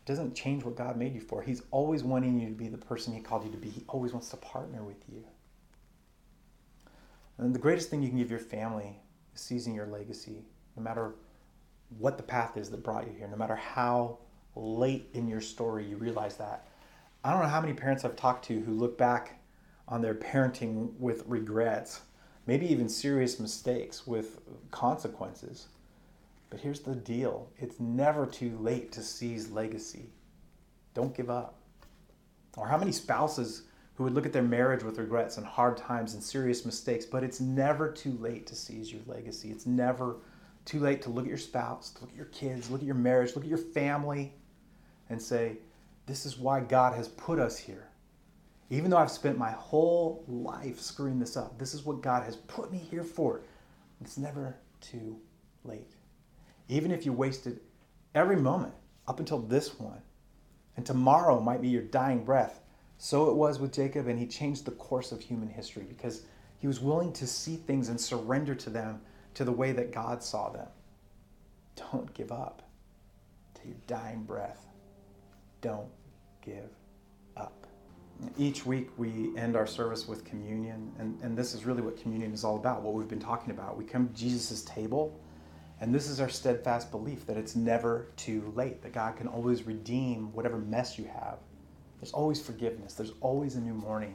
it 0.00 0.06
doesn't 0.06 0.34
change 0.34 0.64
what 0.64 0.76
God 0.76 0.96
made 0.96 1.14
you 1.14 1.20
for. 1.20 1.42
He's 1.42 1.62
always 1.70 2.02
wanting 2.02 2.40
you 2.40 2.48
to 2.48 2.54
be 2.54 2.68
the 2.68 2.78
person 2.78 3.14
He 3.14 3.20
called 3.20 3.44
you 3.44 3.50
to 3.50 3.58
be. 3.58 3.68
He 3.68 3.84
always 3.86 4.12
wants 4.12 4.30
to 4.30 4.36
partner 4.38 4.82
with 4.82 5.04
you. 5.12 5.22
And 7.36 7.54
the 7.54 7.58
greatest 7.58 7.90
thing 7.90 8.02
you 8.02 8.08
can 8.08 8.18
give 8.18 8.30
your 8.30 8.40
family 8.40 8.98
is 9.34 9.40
seizing 9.40 9.74
your 9.74 9.86
legacy, 9.86 10.46
no 10.74 10.82
matter 10.82 11.14
what 11.98 12.16
the 12.16 12.22
path 12.22 12.56
is 12.56 12.70
that 12.70 12.82
brought 12.82 13.06
you 13.06 13.12
here, 13.12 13.28
no 13.28 13.36
matter 13.36 13.56
how 13.56 14.18
late 14.56 15.10
in 15.12 15.28
your 15.28 15.40
story 15.42 15.84
you 15.84 15.96
realize 15.96 16.36
that. 16.36 16.66
I 17.22 17.30
don't 17.30 17.42
know 17.42 17.48
how 17.48 17.60
many 17.60 17.74
parents 17.74 18.04
I've 18.04 18.16
talked 18.16 18.46
to 18.46 18.58
who 18.60 18.72
look 18.72 18.96
back 18.96 19.38
on 19.86 20.00
their 20.00 20.14
parenting 20.14 20.92
with 20.98 21.24
regrets, 21.26 22.00
maybe 22.48 22.66
even 22.72 22.88
serious 22.88 23.38
mistakes 23.38 24.06
with 24.06 24.40
consequences. 24.70 25.68
But 26.48 26.60
here's 26.60 26.80
the 26.80 26.94
deal 26.94 27.50
it's 27.58 27.78
never 27.78 28.26
too 28.26 28.56
late 28.58 28.90
to 28.92 29.02
seize 29.02 29.50
legacy. 29.50 30.06
Don't 30.94 31.14
give 31.14 31.30
up. 31.30 31.54
Or 32.56 32.66
how 32.66 32.78
many 32.78 32.90
spouses 32.90 33.64
who 33.94 34.04
would 34.04 34.14
look 34.14 34.24
at 34.24 34.32
their 34.32 34.42
marriage 34.42 34.82
with 34.82 34.98
regrets 34.98 35.36
and 35.36 35.46
hard 35.46 35.76
times 35.76 36.14
and 36.14 36.22
serious 36.22 36.64
mistakes, 36.64 37.04
but 37.04 37.22
it's 37.22 37.38
never 37.40 37.92
too 37.92 38.16
late 38.18 38.46
to 38.46 38.56
seize 38.56 38.90
your 38.90 39.02
legacy. 39.06 39.50
It's 39.50 39.66
never 39.66 40.16
too 40.64 40.80
late 40.80 41.02
to 41.02 41.10
look 41.10 41.24
at 41.24 41.28
your 41.28 41.36
spouse, 41.36 41.94
look 42.00 42.10
at 42.10 42.16
your 42.16 42.26
kids, 42.26 42.70
look 42.70 42.80
at 42.80 42.86
your 42.86 42.94
marriage, 42.94 43.34
look 43.34 43.44
at 43.44 43.50
your 43.50 43.58
family, 43.58 44.32
and 45.10 45.20
say, 45.20 45.58
This 46.06 46.24
is 46.24 46.38
why 46.38 46.60
God 46.60 46.94
has 46.94 47.08
put 47.08 47.38
us 47.38 47.58
here. 47.58 47.88
Even 48.70 48.90
though 48.90 48.98
I've 48.98 49.10
spent 49.10 49.38
my 49.38 49.50
whole 49.50 50.24
life 50.28 50.78
screwing 50.78 51.18
this 51.18 51.36
up, 51.36 51.58
this 51.58 51.72
is 51.72 51.84
what 51.84 52.02
God 52.02 52.24
has 52.24 52.36
put 52.36 52.70
me 52.70 52.78
here 52.78 53.02
for. 53.02 53.40
It's 54.00 54.18
never 54.18 54.56
too 54.80 55.18
late. 55.64 55.94
Even 56.68 56.90
if 56.90 57.06
you 57.06 57.12
wasted 57.12 57.60
every 58.14 58.36
moment 58.36 58.74
up 59.06 59.20
until 59.20 59.38
this 59.38 59.78
one, 59.78 60.02
and 60.76 60.84
tomorrow 60.84 61.40
might 61.40 61.62
be 61.62 61.68
your 61.68 61.82
dying 61.82 62.24
breath, 62.24 62.60
so 62.98 63.30
it 63.30 63.36
was 63.36 63.58
with 63.58 63.72
Jacob, 63.72 64.06
and 64.06 64.18
he 64.18 64.26
changed 64.26 64.64
the 64.64 64.72
course 64.72 65.12
of 65.12 65.20
human 65.20 65.48
history 65.48 65.84
because 65.88 66.22
he 66.58 66.66
was 66.66 66.80
willing 66.80 67.12
to 67.14 67.26
see 67.26 67.56
things 67.56 67.88
and 67.88 68.00
surrender 68.00 68.54
to 68.54 68.70
them 68.70 69.00
to 69.34 69.44
the 69.44 69.52
way 69.52 69.72
that 69.72 69.92
God 69.92 70.22
saw 70.22 70.50
them. 70.50 70.68
Don't 71.76 72.12
give 72.12 72.32
up 72.32 72.62
to 73.54 73.68
your 73.68 73.76
dying 73.86 74.24
breath. 74.24 74.66
Don't 75.60 75.88
give. 76.42 76.70
Each 78.36 78.66
week 78.66 78.90
we 78.96 79.36
end 79.36 79.56
our 79.56 79.66
service 79.66 80.08
with 80.08 80.24
communion, 80.24 80.92
and, 80.98 81.18
and 81.22 81.36
this 81.36 81.54
is 81.54 81.64
really 81.64 81.82
what 81.82 82.00
communion 82.00 82.32
is 82.32 82.44
all 82.44 82.56
about, 82.56 82.82
what 82.82 82.94
we've 82.94 83.08
been 83.08 83.20
talking 83.20 83.52
about. 83.52 83.76
We 83.76 83.84
come 83.84 84.08
to 84.08 84.14
Jesus' 84.14 84.62
table, 84.62 85.18
and 85.80 85.94
this 85.94 86.08
is 86.08 86.20
our 86.20 86.28
steadfast 86.28 86.90
belief 86.90 87.26
that 87.26 87.36
it's 87.36 87.54
never 87.54 88.08
too 88.16 88.52
late, 88.56 88.82
that 88.82 88.92
God 88.92 89.16
can 89.16 89.28
always 89.28 89.64
redeem 89.64 90.32
whatever 90.32 90.58
mess 90.58 90.98
you 90.98 91.04
have 91.04 91.38
there's 92.00 92.12
always 92.12 92.40
forgiveness. 92.40 92.94
There's 92.94 93.12
always 93.20 93.56
a 93.56 93.60
new 93.60 93.74
morning. 93.74 94.14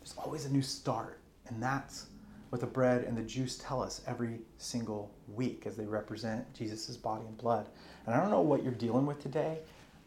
There's 0.00 0.14
always 0.16 0.46
a 0.46 0.50
new 0.50 0.62
start. 0.62 1.20
And 1.48 1.62
that's 1.62 2.06
what 2.48 2.60
the 2.60 2.66
bread 2.66 3.04
and 3.04 3.16
the 3.16 3.22
juice 3.22 3.58
tell 3.58 3.82
us 3.82 4.00
every 4.06 4.40
single 4.58 5.10
week 5.28 5.64
as 5.66 5.76
they 5.76 5.84
represent 5.84 6.52
Jesus' 6.54 6.96
body 6.96 7.24
and 7.26 7.36
blood. 7.36 7.68
And 8.06 8.14
I 8.14 8.20
don't 8.20 8.30
know 8.30 8.40
what 8.40 8.62
you're 8.62 8.72
dealing 8.72 9.06
with 9.06 9.20
today, 9.20 9.58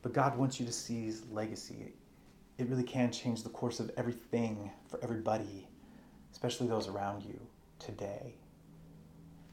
but 0.01 0.13
God 0.13 0.37
wants 0.37 0.59
you 0.59 0.65
to 0.65 0.71
seize 0.71 1.23
legacy. 1.31 1.93
It 2.57 2.69
really 2.69 2.83
can 2.83 3.11
change 3.11 3.43
the 3.43 3.49
course 3.49 3.79
of 3.79 3.91
everything 3.97 4.71
for 4.87 4.99
everybody, 5.03 5.67
especially 6.31 6.67
those 6.67 6.87
around 6.87 7.23
you 7.23 7.39
today. 7.79 8.35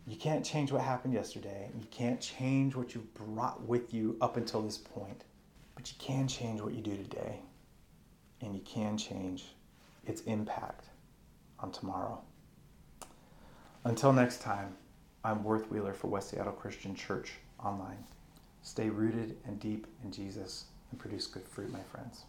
You 0.06 0.16
can't 0.16 0.44
change 0.44 0.72
what 0.72 0.82
happened 0.82 1.14
yesterday. 1.14 1.70
You 1.78 1.86
can't 1.90 2.20
change 2.20 2.74
what 2.74 2.94
you've 2.94 3.14
brought 3.14 3.62
with 3.62 3.94
you 3.94 4.16
up 4.20 4.36
until 4.36 4.60
this 4.62 4.78
point. 4.78 5.24
But 5.74 5.90
you 5.90 5.96
can 5.98 6.28
change 6.28 6.60
what 6.60 6.74
you 6.74 6.82
do 6.82 6.96
today 6.96 7.40
and 8.42 8.54
you 8.54 8.60
can 8.60 8.98
change 8.98 9.44
its 10.06 10.22
impact 10.22 10.86
on 11.58 11.70
tomorrow. 11.70 12.20
Until 13.84 14.12
next 14.12 14.42
time, 14.42 14.76
I'm 15.24 15.44
Worth 15.44 15.70
Wheeler 15.70 15.94
for 15.94 16.08
West 16.08 16.30
Seattle 16.30 16.52
Christian 16.52 16.94
Church 16.94 17.32
Online. 17.62 18.04
Stay 18.62 18.90
rooted 18.90 19.36
and 19.46 19.58
deep 19.58 19.86
in 20.04 20.12
Jesus 20.12 20.66
and 20.90 20.98
produce 20.98 21.26
good 21.26 21.46
fruit, 21.46 21.70
my 21.72 21.82
friends. 21.82 22.24